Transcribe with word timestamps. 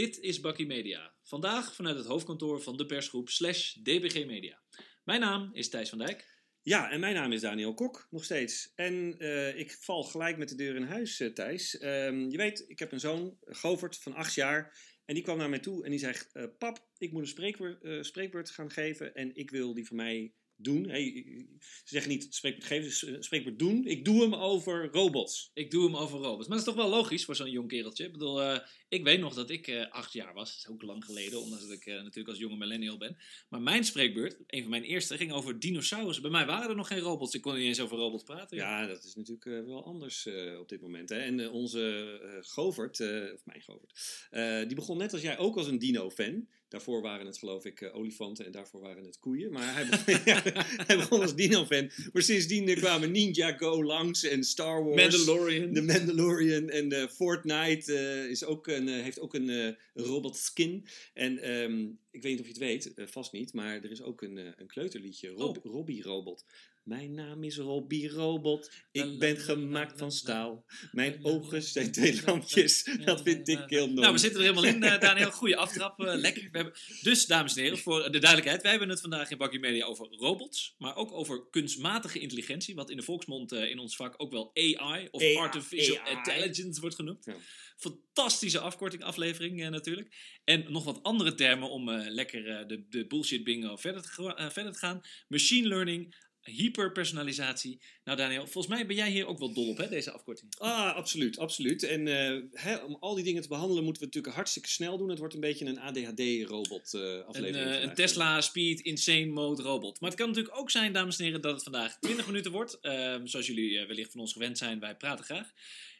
Dit 0.00 0.18
is 0.18 0.40
Bakkie 0.40 0.66
Media. 0.66 1.14
Vandaag 1.22 1.74
vanuit 1.74 1.96
het 1.96 2.06
hoofdkantoor 2.06 2.62
van 2.62 2.76
de 2.76 2.86
persgroep 2.86 3.28
slash 3.28 3.72
DBG 3.72 4.26
Media. 4.26 4.62
Mijn 5.04 5.20
naam 5.20 5.50
is 5.52 5.68
Thijs 5.68 5.88
van 5.88 5.98
Dijk. 5.98 6.26
Ja, 6.62 6.90
en 6.90 7.00
mijn 7.00 7.14
naam 7.14 7.32
is 7.32 7.40
Daniel 7.40 7.74
Kok, 7.74 8.06
nog 8.10 8.24
steeds. 8.24 8.72
En 8.74 9.18
eh, 9.18 9.58
ik 9.58 9.72
val 9.72 10.02
gelijk 10.02 10.36
met 10.36 10.48
de 10.48 10.54
deur 10.54 10.74
in 10.74 10.82
huis, 10.82 11.20
uh, 11.20 11.32
Thijs. 11.32 11.78
Ehm, 11.78 12.28
je 12.28 12.36
weet, 12.36 12.64
ik 12.66 12.78
heb 12.78 12.92
een 12.92 13.00
zoon, 13.00 13.38
Govert, 13.40 13.96
van 13.96 14.14
acht 14.14 14.34
jaar. 14.34 14.78
En 15.04 15.14
die 15.14 15.22
kwam 15.22 15.38
naar 15.38 15.48
mij 15.48 15.58
toe 15.58 15.84
en 15.84 15.90
die 15.90 15.98
zegt... 15.98 16.30
Uh, 16.32 16.44
pap, 16.58 16.88
ik 16.98 17.12
moet 17.12 17.22
een 17.22 17.28
spreekwoord, 17.28 18.06
spreekwoord 18.06 18.50
gaan 18.50 18.70
geven 18.70 19.14
en 19.14 19.36
ik 19.36 19.50
wil 19.50 19.74
die 19.74 19.86
van 19.86 19.96
mij 19.96 20.34
doen. 20.64 20.88
Hey, 20.88 21.24
ze 21.60 21.82
zeggen 21.84 22.10
niet 22.10 22.34
spreekwoord 22.34 22.66
geven, 22.66 23.24
spreekwoord 23.24 23.58
doen. 23.58 23.86
Ik 23.86 24.04
doe 24.04 24.22
hem 24.22 24.34
over 24.34 24.88
robots. 24.92 25.50
Ik 25.54 25.70
doe 25.70 25.84
hem 25.84 25.96
over 25.96 26.18
robots. 26.18 26.48
Maar 26.48 26.58
dat 26.58 26.66
is 26.66 26.74
toch 26.74 26.82
wel 26.82 26.96
logisch 26.96 27.24
voor 27.24 27.36
zo'n 27.36 27.50
jong 27.50 27.68
kereltje. 27.68 28.04
Ik 28.04 28.12
bedoel, 28.12 28.42
uh, 28.42 28.58
ik 28.88 29.04
weet 29.04 29.20
nog 29.20 29.34
dat 29.34 29.50
ik 29.50 29.66
uh, 29.66 29.90
acht 29.90 30.12
jaar 30.12 30.34
was. 30.34 30.48
Dat 30.50 30.58
is 30.58 30.68
ook 30.68 30.82
lang 30.82 31.04
geleden, 31.04 31.40
omdat 31.40 31.70
ik 31.70 31.86
uh, 31.86 31.94
natuurlijk 31.94 32.28
als 32.28 32.38
jonge 32.38 32.56
millennial 32.56 32.98
ben. 32.98 33.16
Maar 33.48 33.62
mijn 33.62 33.84
spreekbeurt, 33.84 34.36
een 34.46 34.60
van 34.60 34.70
mijn 34.70 34.82
eerste, 34.82 35.16
ging 35.16 35.32
over 35.32 35.58
dinosaurussen. 35.58 36.22
Bij 36.22 36.32
mij 36.32 36.46
waren 36.46 36.70
er 36.70 36.76
nog 36.76 36.86
geen 36.86 36.98
robots. 36.98 37.34
Ik 37.34 37.40
kon 37.40 37.54
niet 37.54 37.64
eens 37.64 37.80
over 37.80 37.96
robots 37.96 38.24
praten. 38.24 38.56
Ja, 38.56 38.86
dat 38.86 39.04
is 39.04 39.14
natuurlijk 39.14 39.66
wel 39.66 39.84
anders 39.84 40.28
op 40.58 40.68
dit 40.68 40.80
moment. 40.80 41.08
Hè? 41.08 41.18
En 41.18 41.50
onze 41.50 42.40
Govert, 42.40 43.00
of 43.34 43.44
mijn 43.44 43.62
Govert, 43.62 44.68
die 44.68 44.76
begon 44.76 44.98
net 44.98 45.12
als 45.12 45.22
jij 45.22 45.38
ook 45.38 45.56
als 45.56 45.66
een 45.66 45.78
dino-fan. 45.78 46.48
Daarvoor 46.70 47.02
waren 47.02 47.26
het 47.26 47.38
geloof 47.38 47.64
ik 47.64 47.80
uh, 47.80 47.96
olifanten 47.96 48.46
en 48.46 48.52
daarvoor 48.52 48.80
waren 48.80 49.04
het 49.04 49.18
koeien. 49.18 49.52
Maar 49.52 49.74
hij 49.74 49.86
begon, 49.90 50.14
hij 50.86 50.96
begon 50.96 51.20
als 51.20 51.34
Dino-fan. 51.34 51.90
Maar 52.12 52.22
sindsdien 52.22 52.74
kwamen 52.74 53.10
Ninja 53.10 53.52
Go 53.52 53.84
langs 53.84 54.24
en 54.24 54.44
Star 54.44 54.84
Wars. 54.84 55.02
Mandalorian. 55.02 55.72
De 55.72 55.82
Mandalorian 55.82 56.68
en 56.68 56.92
uh, 56.92 57.06
Fortnite 57.06 57.92
uh, 57.92 58.30
is 58.30 58.44
ook 58.44 58.66
een, 58.66 58.88
heeft 58.88 59.20
ook 59.20 59.34
een 59.34 59.76
robot 59.94 60.36
skin. 60.36 60.86
En 61.14 61.52
um, 61.52 61.98
ik 62.10 62.22
weet 62.22 62.30
niet 62.32 62.40
of 62.40 62.46
je 62.46 62.52
het 62.52 62.62
weet, 62.62 63.10
vast 63.10 63.32
niet. 63.32 63.52
Maar 63.52 63.74
er 63.74 63.90
is 63.90 64.02
ook 64.02 64.22
een, 64.22 64.36
een 64.36 64.66
kleuterliedje, 64.66 65.28
Rob, 65.28 65.56
oh. 65.56 65.72
Robbie 65.72 66.02
Robot. 66.02 66.44
Mijn 66.82 67.14
naam 67.14 67.44
is 67.44 67.56
Robbie 67.56 68.08
Robot. 68.08 68.70
Ik 68.92 69.18
ben 69.18 69.36
gemaakt 69.36 69.98
van 69.98 70.12
staal. 70.12 70.64
Mijn 70.92 71.18
ogen 71.22 71.62
zijn 71.62 71.92
twee 71.92 72.20
lampjes. 72.26 72.84
Dat 73.04 73.22
vind 73.22 73.48
ik 73.48 73.62
heel 73.66 73.86
mooi. 73.86 74.00
Nou, 74.00 74.12
we 74.12 74.18
zitten 74.18 74.40
er 74.40 74.46
helemaal 74.46 74.72
in, 74.74 75.00
Daniel. 75.00 75.30
Goede 75.30 75.56
aftrap. 75.56 75.98
Lekker. 75.98 76.48
Hebben... 76.64 76.80
Dus, 77.02 77.26
dames 77.26 77.56
en 77.56 77.62
heren, 77.62 77.78
voor 77.78 78.02
de 78.02 78.18
duidelijkheid. 78.18 78.62
Wij 78.62 78.70
hebben 78.70 78.88
het 78.88 79.00
vandaag 79.00 79.30
in 79.30 79.38
Bakkie 79.38 79.60
Media 79.60 79.84
over 79.84 80.06
robots. 80.10 80.74
Maar 80.78 80.96
ook 80.96 81.12
over 81.12 81.48
kunstmatige 81.50 82.18
intelligentie. 82.18 82.74
Wat 82.74 82.90
in 82.90 82.96
de 82.96 83.02
volksmond 83.02 83.52
uh, 83.52 83.70
in 83.70 83.78
ons 83.78 83.96
vak 83.96 84.14
ook 84.16 84.30
wel 84.30 84.50
AI 84.54 85.08
of 85.10 85.22
AI, 85.22 85.36
Artificial 85.36 85.98
AI. 85.98 86.16
Intelligence 86.16 86.80
wordt 86.80 86.96
genoemd. 86.96 87.24
Ja. 87.24 87.36
Fantastische 87.76 88.58
afkorting, 88.58 89.02
aflevering 89.02 89.70
natuurlijk. 89.70 90.38
En 90.44 90.72
nog 90.72 90.84
wat 90.84 91.02
andere 91.02 91.34
termen 91.34 91.70
om 91.70 91.90
lekker 91.90 92.68
de, 92.68 92.86
de 92.88 93.06
bullshit 93.06 93.44
bingo 93.44 93.76
verder 93.76 94.02
te, 94.02 94.48
verder 94.52 94.72
te 94.72 94.78
gaan. 94.78 95.00
Machine 95.28 95.68
learning 95.68 96.14
hyperpersonalisatie. 96.50 97.80
Nou 98.04 98.18
Daniel, 98.18 98.46
volgens 98.46 98.66
mij 98.66 98.86
ben 98.86 98.96
jij 98.96 99.10
hier 99.10 99.26
ook 99.26 99.38
wel 99.38 99.52
dol 99.52 99.68
op, 99.68 99.76
hè, 99.76 99.88
deze 99.88 100.10
afkorting. 100.10 100.54
Ah, 100.58 100.94
absoluut, 100.94 101.38
absoluut. 101.38 101.82
En 101.82 102.06
uh, 102.06 102.42
hè, 102.52 102.76
om 102.76 102.96
al 103.00 103.14
die 103.14 103.24
dingen 103.24 103.42
te 103.42 103.48
behandelen 103.48 103.84
moeten 103.84 104.02
we 104.02 104.08
natuurlijk 104.08 104.34
hartstikke 104.34 104.68
snel 104.68 104.98
doen. 104.98 105.08
Het 105.08 105.18
wordt 105.18 105.34
een 105.34 105.40
beetje 105.40 105.64
een 105.64 105.80
ADHD-robot 105.80 106.94
uh, 106.94 107.26
aflevering. 107.26 107.74
Een, 107.74 107.82
een, 107.82 107.94
Tesla 107.94 108.40
Speed 108.40 108.80
Insane 108.80 109.26
Mode 109.26 109.62
robot. 109.62 110.00
Maar 110.00 110.10
het 110.10 110.18
kan 110.18 110.28
natuurlijk 110.28 110.58
ook 110.58 110.70
zijn, 110.70 110.92
dames 110.92 111.18
en 111.18 111.24
heren, 111.24 111.40
dat 111.40 111.52
het 111.52 111.62
vandaag 111.62 111.98
20 111.98 112.26
minuten 112.26 112.52
wordt. 112.52 112.80
Ehm, 112.80 113.26
zoals 113.26 113.46
jullie 113.46 113.86
wellicht 113.86 114.10
van 114.10 114.20
ons 114.20 114.32
gewend 114.32 114.58
zijn, 114.58 114.80
wij 114.80 114.96
praten 114.96 115.24
graag. 115.24 115.52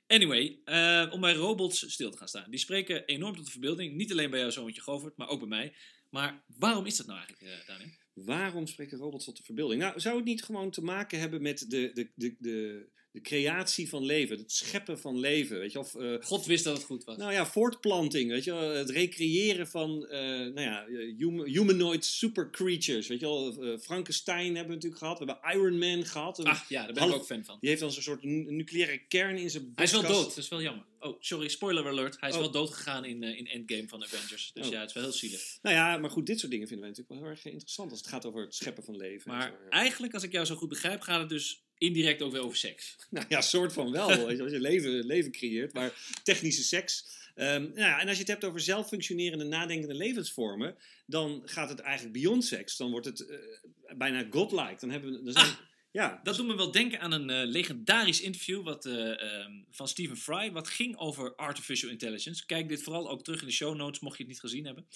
Anyway, 0.07 0.59
om 1.11 1.21
bij 1.21 1.35
robots 1.35 1.93
stil 1.93 2.11
te 2.11 2.19
gaan 2.19 2.29
staan. 2.29 2.51
Die 2.51 2.59
spreken 2.59 3.05
enorm 3.05 3.37
tot 3.37 3.45
de 3.45 3.51
verbeelding. 3.51 3.95
Niet 3.95 4.11
alleen 4.11 4.31
bij 4.31 4.41
jouw 4.41 4.51
zoontje 4.51 4.83
Govert, 4.83 5.17
maar 5.17 5.29
ook 5.29 5.39
bij 5.39 5.49
mij. 5.49 5.75
Maar 6.09 6.45
waarom 6.47 6.87
is 6.87 6.97
dat 6.97 7.07
nou 7.07 7.19
eigenlijk, 7.19 7.67
Daniel? 7.67 7.89
Waarom 8.25 8.67
spreken 8.67 8.99
robots 8.99 9.25
tot 9.25 9.37
de 9.37 9.43
verbeelding? 9.43 9.81
Nou, 9.81 10.01
zou 10.01 10.17
het 10.17 10.25
niet 10.25 10.43
gewoon 10.43 10.71
te 10.71 10.83
maken 10.83 11.21
hebben 11.21 11.43
met 11.43 11.71
de, 11.71 11.91
de, 11.95 12.09
de, 12.15 12.35
de, 12.39 12.87
de 13.13 13.21
creatie 13.21 13.89
van 13.89 14.05
leven, 14.05 14.39
het 14.39 14.53
scheppen 14.53 14.99
van 14.99 15.19
leven, 15.19 15.59
weet 15.59 15.73
je? 15.73 15.79
Of, 15.79 15.95
uh, 15.95 16.17
God 16.21 16.47
wist 16.47 16.65
dat 16.65 16.77
het 16.77 16.87
goed 16.87 17.05
was. 17.05 17.17
Nou 17.17 17.33
ja, 17.33 17.47
voortplanting, 17.47 18.31
weet 18.31 18.45
je 18.45 18.53
Het 18.53 18.91
recreëren 18.91 19.69
van, 19.69 20.07
uh, 20.11 20.11
nou 20.11 20.61
ja, 20.61 20.87
humanoid 21.45 22.05
super 22.05 22.51
creatures, 22.51 23.07
weet 23.07 23.21
je 23.21 23.27
wel? 23.27 23.65
Uh, 23.65 23.79
Frankenstein 23.79 24.45
hebben 24.45 24.67
we 24.67 24.75
natuurlijk 24.75 25.03
gehad, 25.03 25.19
we 25.19 25.25
hebben 25.25 25.53
Iron 25.53 25.79
Man 25.79 26.07
gehad. 26.07 26.45
Ach 26.45 26.69
ja, 26.69 26.85
daar 26.85 26.93
ben 26.93 27.09
ik 27.09 27.15
ook 27.15 27.27
fan 27.27 27.45
van. 27.45 27.57
Die 27.61 27.69
heeft 27.69 27.81
dan 27.81 27.93
zo'n 27.93 28.03
soort 28.03 28.23
nucleaire 28.23 28.99
kern 29.07 29.39
in 29.39 29.51
zijn 29.51 29.73
Hij 29.75 29.85
is 29.85 29.93
wel 29.93 30.03
dood, 30.03 30.25
dat 30.29 30.37
is 30.37 30.49
wel 30.49 30.63
jammer. 30.63 30.85
Oh, 31.01 31.17
sorry, 31.21 31.49
spoiler 31.49 31.87
alert. 31.87 32.21
Hij 32.21 32.29
is 32.29 32.35
oh. 32.35 32.41
wel 32.41 32.51
dood 32.51 32.71
gegaan 32.71 33.05
in, 33.05 33.23
in 33.23 33.47
Endgame 33.47 33.89
van 33.89 34.03
Avengers. 34.03 34.51
Dus 34.55 34.67
oh. 34.67 34.73
ja, 34.73 34.81
het 34.81 34.89
is 34.89 34.95
wel 34.95 35.03
heel 35.03 35.13
zielig. 35.13 35.59
Nou 35.63 35.77
ja, 35.77 35.99
maar 35.99 36.11
goed, 36.11 36.27
dit 36.27 36.39
soort 36.39 36.51
dingen 36.53 36.69
vinden 36.69 36.87
wij 36.87 36.97
natuurlijk 36.97 37.21
wel 37.21 37.31
heel 37.31 37.39
erg 37.39 37.53
interessant 37.53 37.91
als 37.91 38.01
het 38.01 38.09
gaat 38.09 38.27
over 38.27 38.43
het 38.43 38.55
scheppen 38.55 38.85
van 38.85 38.97
leven. 38.97 39.31
Maar 39.31 39.55
eigenlijk, 39.69 40.15
als 40.15 40.23
ik 40.23 40.33
jou 40.33 40.47
zo 40.47 40.55
goed 40.55 40.69
begrijp, 40.69 41.01
gaat 41.01 41.21
het 41.21 41.29
dus 41.29 41.65
indirect 41.81 42.23
ook 42.23 42.33
weer 42.33 42.45
over 42.45 42.57
seks. 42.57 42.97
Nou 43.11 43.27
ja, 43.29 43.41
soort 43.41 43.73
van 43.73 43.93
wel. 43.93 44.11
als 44.27 44.51
je 44.51 44.61
leven, 44.61 45.07
leven 45.07 45.33
creëert, 45.33 45.73
maar 45.73 45.93
technische 46.23 46.63
seks. 46.63 47.19
Um, 47.37 47.63
nou 47.63 47.75
ja, 47.75 48.01
en 48.01 48.07
als 48.09 48.17
je 48.17 48.23
het 48.23 48.33
hebt 48.33 48.45
over 48.45 48.61
zelffunctionerende, 48.61 49.45
nadenkende 49.45 49.95
levensvormen, 49.95 50.77
dan 51.07 51.43
gaat 51.45 51.69
het 51.69 51.81
eigenlijk 51.81 52.13
beyond 52.13 52.45
seks. 52.45 52.77
Dan 52.77 52.91
wordt 52.91 53.07
het 53.07 53.21
uh, 53.21 53.37
bijna 53.97 54.27
godlike. 54.31 54.77
Dan 54.81 54.91
hebben 54.91 55.13
we, 55.13 55.23
dan 55.23 55.33
zijn, 55.33 55.47
ah, 55.47 55.53
ja. 55.91 56.21
Dat 56.23 56.37
doet 56.37 56.47
me 56.47 56.57
wel 56.57 56.71
denken 56.71 57.01
aan 57.01 57.13
een 57.13 57.31
uh, 57.31 57.53
legendarisch 57.53 58.21
interview 58.21 58.65
wat, 58.65 58.87
uh, 58.87 59.45
um, 59.45 59.67
van 59.71 59.89
Stephen 59.89 60.17
Fry, 60.17 60.53
wat 60.53 60.69
ging 60.69 60.97
over 60.97 61.35
artificial 61.35 61.91
intelligence. 61.91 62.47
Kijk 62.47 62.69
dit 62.69 62.83
vooral 62.83 63.11
ook 63.11 63.25
terug 63.25 63.41
in 63.41 63.47
de 63.47 63.53
show 63.53 63.77
notes, 63.77 64.01
mocht 64.01 64.17
je 64.17 64.23
het 64.23 64.33
niet 64.33 64.41
gezien 64.41 64.65
hebben. 64.65 64.87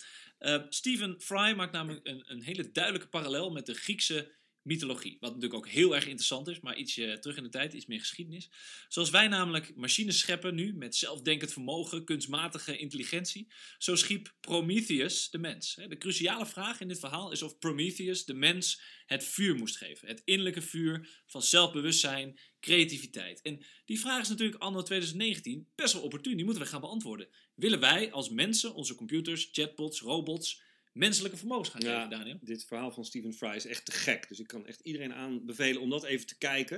Stephen 0.68 1.20
Fry 1.20 1.54
maakt 1.54 1.72
namelijk 1.72 2.06
een, 2.06 2.24
een 2.26 2.42
hele 2.42 2.70
duidelijke 2.70 3.08
parallel 3.08 3.50
met 3.50 3.66
de 3.66 3.74
Griekse 3.74 4.32
mythologie. 4.64 5.16
Wat 5.20 5.34
natuurlijk 5.34 5.54
ook 5.64 5.68
heel 5.68 5.94
erg 5.94 6.04
interessant 6.04 6.48
is, 6.48 6.60
maar 6.60 6.76
ietsje 6.76 7.18
terug 7.20 7.36
in 7.36 7.42
de 7.42 7.48
tijd, 7.48 7.72
iets 7.72 7.86
meer 7.86 7.98
geschiedenis. 7.98 8.50
Zoals 8.88 9.10
wij 9.10 9.28
namelijk 9.28 9.76
machines 9.76 10.18
scheppen 10.18 10.54
nu 10.54 10.74
met 10.74 10.96
zelfdenkend 10.96 11.52
vermogen, 11.52 12.04
kunstmatige 12.04 12.78
intelligentie, 12.78 13.52
zo 13.78 13.96
schiep 13.96 14.34
Prometheus 14.40 15.30
de 15.30 15.38
mens. 15.38 15.74
De 15.88 15.98
cruciale 15.98 16.46
vraag 16.46 16.80
in 16.80 16.88
dit 16.88 16.98
verhaal 16.98 17.32
is 17.32 17.42
of 17.42 17.58
Prometheus 17.58 18.24
de 18.24 18.34
mens 18.34 18.82
het 19.06 19.24
vuur 19.24 19.54
moest 19.56 19.76
geven. 19.76 20.08
Het 20.08 20.22
innerlijke 20.24 20.62
vuur 20.62 21.22
van 21.26 21.42
zelfbewustzijn, 21.42 22.38
creativiteit. 22.60 23.42
En 23.42 23.64
die 23.84 24.00
vraag 24.00 24.22
is 24.22 24.28
natuurlijk 24.28 24.62
anno 24.62 24.82
2019 24.82 25.68
best 25.74 25.92
wel 25.92 26.02
opportun, 26.02 26.36
die 26.36 26.44
moeten 26.44 26.62
we 26.62 26.68
gaan 26.68 26.80
beantwoorden. 26.80 27.28
Willen 27.54 27.80
wij 27.80 28.12
als 28.12 28.30
mensen 28.30 28.74
onze 28.74 28.94
computers, 28.94 29.48
chatbots, 29.52 30.00
robots 30.00 30.62
menselijke 30.94 31.36
vermogens 31.36 31.68
gaan 31.68 31.80
ja, 31.80 31.94
geven, 31.94 32.10
Daniel. 32.10 32.38
Dit 32.40 32.64
verhaal 32.64 32.92
van 32.92 33.04
Stephen 33.04 33.34
Fry 33.34 33.54
is 33.54 33.66
echt 33.66 33.84
te 33.84 33.92
gek. 33.92 34.28
Dus 34.28 34.38
ik 34.38 34.46
kan 34.46 34.66
echt 34.66 34.80
iedereen 34.80 35.14
aanbevelen 35.14 35.80
om 35.80 35.90
dat 35.90 36.04
even 36.04 36.26
te 36.26 36.38
kijken. 36.38 36.76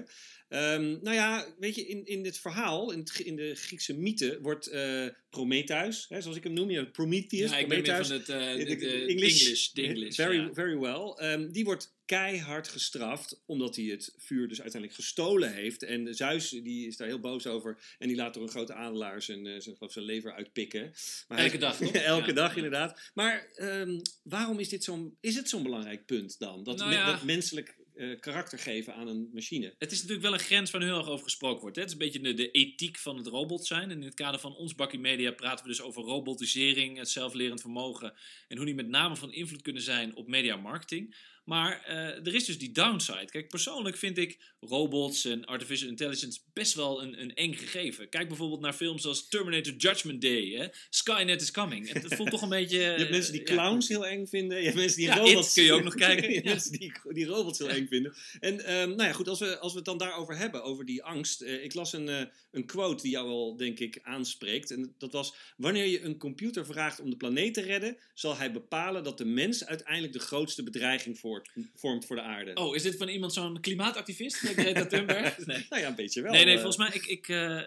Um, 0.48 0.98
nou 1.02 1.14
ja, 1.14 1.46
weet 1.58 1.74
je, 1.74 1.86
in, 1.86 2.06
in 2.06 2.22
dit 2.22 2.38
verhaal, 2.38 2.92
in, 2.92 2.98
het, 2.98 3.18
in 3.18 3.36
de 3.36 3.54
Griekse 3.54 3.94
mythe, 3.94 4.38
wordt 4.40 4.72
uh, 4.72 5.06
Prometheus, 5.30 6.06
hè, 6.08 6.20
zoals 6.20 6.36
ik 6.36 6.44
hem 6.44 6.52
noem, 6.52 6.70
ja, 6.70 6.84
Prometheus. 6.84 7.50
Ja, 7.50 7.58
ik 7.58 7.66
Prometheus, 7.66 8.08
ben 8.08 8.24
van 8.24 8.34
het 8.36 8.42
uh, 8.42 8.50
English, 8.50 9.42
English, 9.46 9.72
English. 9.72 10.14
Very, 10.14 10.48
very 10.52 10.78
well. 10.78 11.32
Um, 11.32 11.52
die 11.52 11.64
wordt 11.64 11.95
keihard 12.06 12.68
gestraft, 12.68 13.42
omdat 13.46 13.76
hij 13.76 13.84
het 13.84 14.14
vuur 14.16 14.48
dus 14.48 14.60
uiteindelijk 14.62 15.00
gestolen 15.00 15.52
heeft. 15.52 15.82
En 15.82 16.14
Zeus 16.14 16.48
die 16.48 16.86
is 16.86 16.96
daar 16.96 17.08
heel 17.08 17.20
boos 17.20 17.46
over 17.46 17.78
en 17.98 18.08
die 18.08 18.16
laat 18.16 18.34
door 18.34 18.42
een 18.42 18.48
grote 18.48 18.74
adelaar 18.74 19.22
zijn, 19.22 19.46
uh, 19.46 19.60
zijn, 19.60 19.76
zijn 19.80 20.04
lever 20.04 20.32
uitpikken. 20.32 20.92
Maar 21.28 21.38
elke 21.38 21.58
dag, 21.58 21.76
toch? 21.76 21.92
elke 22.16 22.26
ja. 22.26 22.32
dag, 22.32 22.56
inderdaad. 22.56 23.10
Maar 23.14 23.48
um, 23.56 24.02
waarom 24.22 24.58
is, 24.58 24.68
dit 24.68 24.84
zo'n, 24.84 25.16
is 25.20 25.34
het 25.34 25.48
zo'n 25.48 25.62
belangrijk 25.62 26.06
punt 26.06 26.38
dan? 26.38 26.64
Dat, 26.64 26.78
nou 26.78 26.92
ja. 26.92 27.10
dat 27.12 27.22
menselijk 27.22 27.76
uh, 27.96 28.20
karakter 28.20 28.58
geven 28.58 28.94
aan 28.94 29.08
een 29.08 29.30
machine. 29.32 29.74
Het 29.78 29.92
is 29.92 29.98
natuurlijk 29.98 30.26
wel 30.26 30.32
een 30.32 30.44
grens 30.44 30.70
waar 30.70 30.80
nu 30.80 30.86
heel 30.86 30.98
erg 30.98 31.08
over 31.08 31.24
gesproken 31.24 31.60
wordt. 31.60 31.76
Hè? 31.76 31.82
Het 31.82 31.90
is 31.90 31.98
een 31.98 32.04
beetje 32.04 32.20
de, 32.20 32.34
de, 32.34 32.50
ethiek 32.50 32.98
van 32.98 33.16
het 33.16 33.26
robot 33.26 33.66
zijn. 33.66 33.90
En 33.90 34.00
in 34.00 34.02
het 34.02 34.14
kader 34.14 34.40
van 34.40 34.56
ons 34.56 34.74
Bakkie 34.74 34.98
Media 34.98 35.30
praten 35.30 35.64
we 35.64 35.70
dus 35.70 35.80
over 35.80 36.02
robotisering, 36.02 36.98
het 36.98 37.08
zelflerend 37.08 37.60
vermogen 37.60 38.12
en 38.48 38.56
hoe 38.56 38.66
die 38.66 38.74
met 38.74 38.88
name 38.88 39.16
van 39.16 39.32
invloed 39.32 39.62
kunnen 39.62 39.82
zijn 39.82 40.16
op 40.16 40.28
media 40.28 40.56
marketing. 40.56 41.16
Maar 41.46 41.84
uh, 41.88 42.26
er 42.26 42.34
is 42.34 42.44
dus 42.44 42.58
die 42.58 42.72
downside. 42.72 43.24
Kijk, 43.30 43.48
persoonlijk 43.48 43.96
vind 43.96 44.18
ik 44.18 44.38
robots 44.60 45.24
en 45.24 45.44
artificial 45.44 45.88
intelligence 45.88 46.40
best 46.52 46.74
wel 46.74 47.02
een, 47.02 47.20
een 47.20 47.34
eng 47.34 47.54
gegeven. 47.54 48.08
Kijk 48.08 48.28
bijvoorbeeld 48.28 48.60
naar 48.60 48.72
films 48.72 49.06
als 49.06 49.28
Terminator 49.28 49.72
Judgment 49.72 50.20
Day. 50.20 50.48
Hè? 50.48 50.66
Skynet 50.90 51.42
is 51.42 51.50
coming. 51.50 51.92
Het, 51.92 52.14
voelt 52.14 52.30
toch 52.30 52.42
een 52.42 52.48
beetje... 52.60 52.78
je 52.78 52.84
hebt 52.84 53.10
mensen 53.10 53.32
die 53.32 53.42
clowns 53.42 53.88
ja. 53.88 53.94
heel 53.94 54.06
eng 54.06 54.26
vinden. 54.26 54.58
Je 54.58 54.64
hebt 54.64 54.76
mensen 54.76 54.98
die 54.98 55.06
ja, 55.06 55.16
robots... 55.16 55.54
kun 55.54 55.62
je 55.62 55.72
ook 55.72 55.82
nog 55.82 55.94
kijken. 56.08 56.32
ja. 56.32 56.40
mensen 56.44 56.72
die, 56.72 56.92
die 57.08 57.26
robots 57.26 57.58
heel 57.58 57.68
eng 57.68 57.86
vinden. 57.86 58.14
En 58.40 58.80
um, 58.80 58.88
nou 58.88 59.02
ja, 59.02 59.12
goed, 59.12 59.28
als 59.28 59.38
we, 59.38 59.58
als 59.58 59.72
we 59.72 59.78
het 59.78 59.86
dan 59.86 59.98
daarover 59.98 60.36
hebben, 60.36 60.62
over 60.62 60.84
die 60.84 61.02
angst. 61.02 61.42
Uh, 61.42 61.64
ik 61.64 61.74
las 61.74 61.92
een, 61.92 62.08
uh, 62.08 62.20
een 62.50 62.66
quote 62.66 63.02
die 63.02 63.10
jou 63.10 63.28
wel, 63.28 63.56
denk 63.56 63.78
ik, 63.78 63.98
aanspreekt. 64.02 64.70
En 64.70 64.94
dat 64.98 65.12
was, 65.12 65.34
wanneer 65.56 65.86
je 65.86 66.02
een 66.02 66.18
computer 66.18 66.66
vraagt 66.66 67.00
om 67.00 67.10
de 67.10 67.16
planeet 67.16 67.54
te 67.54 67.62
redden, 67.62 67.96
zal 68.14 68.36
hij 68.36 68.52
bepalen 68.52 69.04
dat 69.04 69.18
de 69.18 69.24
mens 69.24 69.64
uiteindelijk 69.64 70.12
de 70.12 70.18
grootste 70.18 70.62
bedreiging 70.62 71.18
voor 71.18 71.35
vormt 71.74 72.06
voor 72.06 72.16
de 72.16 72.22
aarde. 72.22 72.54
Oh, 72.54 72.74
is 72.74 72.82
dit 72.82 72.96
van 72.96 73.08
iemand 73.08 73.32
zo'n 73.32 73.60
klimaatactivist? 73.60 74.36
Greta 74.36 74.86
Thunberg? 74.96 75.46
Nee. 75.46 75.66
nou 75.70 75.82
ja, 75.82 75.88
een 75.88 75.94
beetje 75.94 76.22
wel. 76.22 76.32
Nee, 76.32 76.44
nee, 76.44 76.54
eh. 76.54 76.62
volgens 76.62 76.88
mij, 76.88 77.00
ik, 77.00 77.06
ik, 77.06 77.28
eh, 77.28 77.60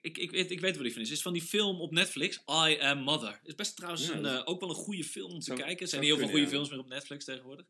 ik, 0.00 0.18
ik, 0.18 0.30
weet, 0.30 0.50
ik 0.50 0.60
weet 0.60 0.74
wat 0.74 0.82
die 0.84 0.92
van 0.92 1.02
is. 1.02 1.08
Het 1.08 1.16
is 1.16 1.22
van 1.22 1.32
die 1.32 1.42
film 1.42 1.80
op 1.80 1.90
Netflix, 1.90 2.36
I 2.68 2.78
Am 2.80 2.98
Mother. 2.98 3.40
is 3.44 3.54
best 3.54 3.76
trouwens 3.76 4.06
Ja, 4.06 4.12
een, 4.14 4.22
dat- 4.22 4.34
eh, 4.34 4.42
ook 4.52 4.60
wel 4.60 4.68
een 4.68 4.74
goede 4.74 5.04
film 5.04 5.32
om 5.32 5.40
te 5.40 5.54
kijken. 5.54 5.78
Er 5.78 5.88
zijn 5.88 6.02
heel 6.02 6.16
veel 6.18 6.28
goede 6.28 6.42
ja. 6.42 6.48
films 6.48 6.70
meer 6.70 6.78
op 6.78 6.88
Netflix 6.88 7.24
tegenwoordig. 7.24 7.66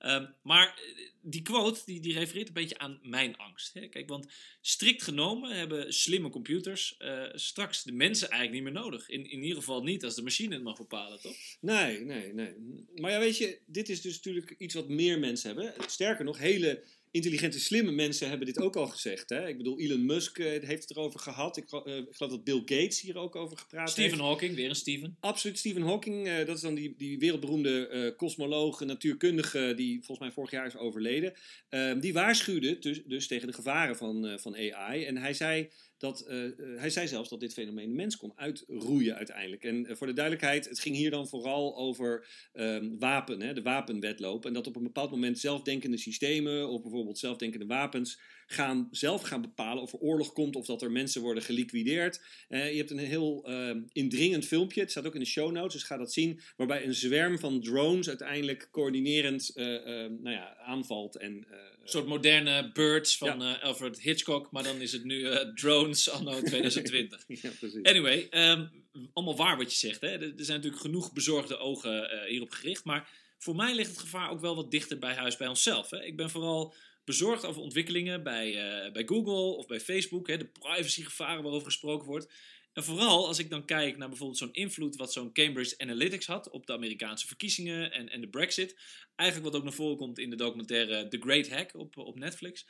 Ehm, 0.00 0.26
maar 0.42 0.66
eh, 0.66 1.08
die 1.22 1.42
quote, 1.42 1.80
die, 1.84 2.00
die 2.00 2.12
refereert 2.12 2.48
een 2.48 2.54
beetje 2.54 2.78
aan 2.78 3.00
mijn 3.02 3.36
angst. 3.36 3.74
Hè? 3.74 3.88
Kijk, 3.88 4.08
want 4.08 4.26
strikt 4.60 5.02
genomen 5.02 5.56
hebben 5.56 5.92
slimme 5.92 6.30
computers 6.30 6.96
eh, 6.98 7.24
straks 7.32 7.82
de 7.82 7.92
mensen 7.92 8.30
eigenlijk 8.30 8.64
niet 8.64 8.72
meer 8.72 8.82
nodig. 8.82 9.08
In, 9.08 9.30
in 9.30 9.42
ieder 9.42 9.56
geval 9.56 9.82
niet 9.82 10.04
als 10.04 10.14
de 10.14 10.22
machine 10.22 10.54
het 10.54 10.62
mag 10.62 10.76
bepalen, 10.76 11.20
toch? 11.20 11.36
Nee, 11.60 12.00
nee, 12.00 12.32
nee. 12.32 12.54
Maar 12.94 13.10
ja, 13.10 13.18
weet 13.18 13.38
je, 13.38 13.58
dit 13.66 13.88
is 13.88 14.00
dus 14.00 14.14
natuurlijk 14.14 14.54
iets 14.58 14.74
wat 14.74 14.88
meer 14.88 15.18
mensen 15.18 15.54
hebben. 15.56 15.90
Sterker 15.90 16.24
nog, 16.24 16.38
hele 16.38 16.82
intelligente, 17.10 17.60
slimme 17.60 17.90
mensen 17.90 18.28
hebben 18.28 18.46
dit 18.46 18.58
ook 18.58 18.76
al 18.76 18.86
gezegd. 18.86 19.28
Hè? 19.28 19.48
Ik 19.48 19.56
bedoel, 19.56 19.78
Elon 19.78 20.04
Musk 20.04 20.38
eh, 20.38 20.46
heeft 20.46 20.88
het 20.88 20.90
erover 20.90 21.20
gehad. 21.20 21.56
Ik, 21.56 21.72
eh, 21.72 21.96
ik 21.96 22.16
geloof 22.16 22.32
dat 22.32 22.44
Bill 22.44 22.58
Gates 22.58 23.00
hier 23.00 23.18
ook 23.18 23.36
over 23.36 23.58
gepraat 23.58 23.80
heeft. 23.80 23.92
Stephen 23.92 24.24
Hawking, 24.24 24.54
weer 24.54 24.68
een 24.68 24.74
Steven. 24.74 25.16
Absoluut, 25.20 25.58
Stephen 25.58 25.82
Hawking, 25.82 26.26
eh, 26.26 26.46
dat 26.46 26.56
is 26.56 26.62
dan 26.62 26.74
die, 26.74 26.94
die 26.96 27.18
wereldberoemde 27.18 28.14
kosmoloog, 28.16 28.80
natuurkundige, 28.80 29.72
die 29.76 29.96
volgens 29.96 30.18
mij 30.18 30.32
vorig 30.32 30.50
jaar 30.50 30.66
is 30.66 30.76
overleden. 30.76 31.32
Ehm, 31.68 32.00
die 32.00 32.12
waarschuwde 32.12 32.78
dus, 32.78 33.02
dus 33.04 33.26
tegen 33.26 33.46
de 33.46 33.52
gevaren 33.52 33.96
van, 33.96 34.38
van 34.40 34.56
AI. 34.56 35.04
En 35.04 35.16
hij 35.16 35.34
zei, 35.34 35.70
dat, 36.00 36.20
eh, 36.20 36.44
eh, 36.44 36.52
hij 36.76 36.90
zei 36.90 37.08
zelfs 37.08 37.28
dat 37.28 37.40
dit 37.40 37.52
fenomeen 37.52 37.88
de 37.88 37.94
mens 37.94 38.16
kon 38.16 38.32
uitroeien 38.36 39.16
uiteindelijk. 39.16 39.64
En 39.64 39.86
eh, 39.86 39.96
voor 39.96 40.06
de 40.06 40.12
duidelijkheid, 40.12 40.68
het 40.68 40.80
ging 40.80 40.96
hier 40.96 41.10
dan 41.10 41.28
vooral 41.28 41.76
over 41.76 42.26
ehm, 42.52 42.98
wapen, 42.98 43.40
hè, 43.40 43.52
de 43.52 43.62
wapenwetloop. 43.62 44.46
En 44.46 44.52
dat 44.52 44.66
op 44.66 44.76
een 44.76 44.82
bepaald 44.82 45.10
moment 45.10 45.38
zelfdenkende 45.38 45.96
systemen, 45.96 46.68
of 46.68 46.82
bijvoorbeeld 46.82 47.18
zelfdenkende 47.18 47.66
wapens, 47.66 48.20
gaan, 48.52 48.88
zelf 48.90 49.22
gaan 49.22 49.40
bepalen 49.40 49.82
of 49.82 49.92
er 49.92 49.98
oorlog 49.98 50.32
komt 50.32 50.56
of 50.56 50.66
dat 50.66 50.82
er 50.82 50.90
mensen 50.90 51.20
worden 51.22 51.42
geliquideerd. 51.42 52.20
Eh, 52.48 52.70
je 52.70 52.76
hebt 52.76 52.90
een 52.90 52.98
heel 52.98 53.44
ehm, 53.46 53.80
indringend 53.92 54.46
filmpje, 54.46 54.80
het 54.80 54.90
staat 54.90 55.06
ook 55.06 55.14
in 55.14 55.20
de 55.20 55.26
show 55.26 55.52
notes, 55.52 55.72
dus 55.72 55.82
ga 55.82 55.96
dat 55.96 56.12
zien, 56.12 56.40
waarbij 56.56 56.84
een 56.84 56.94
zwerm 56.94 57.38
van 57.38 57.60
drones 57.60 58.08
uiteindelijk 58.08 58.68
coördinerend 58.70 59.50
eh, 59.54 59.74
ehm, 59.74 60.12
nou 60.22 60.36
ja, 60.36 60.56
aanvalt. 60.56 61.16
En, 61.16 61.46
eh, 61.50 61.58
Een 61.82 61.88
soort 61.88 62.06
moderne 62.06 62.70
birds 62.72 63.16
van 63.16 63.60
Alfred 63.60 64.00
Hitchcock, 64.00 64.50
maar 64.50 64.62
dan 64.62 64.80
is 64.80 64.92
het 64.92 65.04
nu 65.04 65.28
drones 65.54 66.10
anno 66.10 66.40
2020. 66.42 67.24
ja, 67.26 67.50
precies. 67.58 67.82
Anyway, 67.82 68.26
ehm, 68.30 68.66
allemaal 69.12 69.36
waar 69.36 69.56
wat 69.56 69.72
je 69.72 69.78
zegt. 69.78 70.00
Hè? 70.00 70.08
Er, 70.08 70.32
zijn 70.36 70.56
natuurlijk 70.56 70.82
genoeg 70.82 71.12
bezorgde 71.12 71.58
ogen 71.58 72.26
hierop 72.28 72.50
gericht. 72.50 72.84
Maar 72.84 73.08
voor 73.38 73.56
mij 73.56 73.74
ligt 73.74 73.90
het 73.90 73.98
gevaar 73.98 74.30
ook 74.30 74.40
wel 74.40 74.56
wat 74.56 74.70
dichter 74.70 74.98
bij 74.98 75.14
huis 75.14 75.36
bij 75.36 75.48
onszelf. 75.48 75.90
Hè? 75.90 76.04
Ik 76.04 76.16
ben 76.16 76.30
vooral 76.30 76.74
bezorgd 77.10 77.44
over 77.44 77.62
ontwikkelingen 77.62 78.22
bij, 78.22 78.48
eh, 78.48 78.92
bij 78.92 79.02
Google 79.06 79.56
of 79.56 79.66
bij 79.66 79.80
Facebook. 79.80 80.28
Hè? 80.28 80.36
De 80.36 80.46
privacygevaren 80.46 81.42
waarover 81.42 81.66
gesproken 81.66 82.06
wordt. 82.06 82.32
En 82.72 82.84
vooral 82.84 83.26
als 83.26 83.38
ik 83.38 83.50
dan 83.50 83.64
kijk 83.64 83.96
naar 83.96 84.08
bijvoorbeeld 84.08 84.38
zo'n 84.38 84.52
invloed 84.52 84.96
wat 84.96 85.12
zo'n 85.12 85.32
Cambridge 85.32 85.78
Analytics 85.78 86.26
had 86.26 86.50
op 86.50 86.66
de 86.66 86.72
Amerikaanse 86.72 87.26
verkiezingen 87.26 87.92
en, 87.92 88.08
en 88.08 88.20
de 88.20 88.28
Brexit. 88.28 88.80
Eigenlijk 89.16 89.50
wat 89.50 89.60
ook 89.60 89.66
naar 89.66 89.76
voren 89.76 89.96
komt 89.96 90.18
in 90.18 90.30
de 90.30 90.36
documentaire 90.36 91.08
The 91.08 91.18
Great 91.20 91.48
Hack 91.48 91.74
op, 91.74 91.96
op 91.96 92.18
Netflix. 92.18 92.66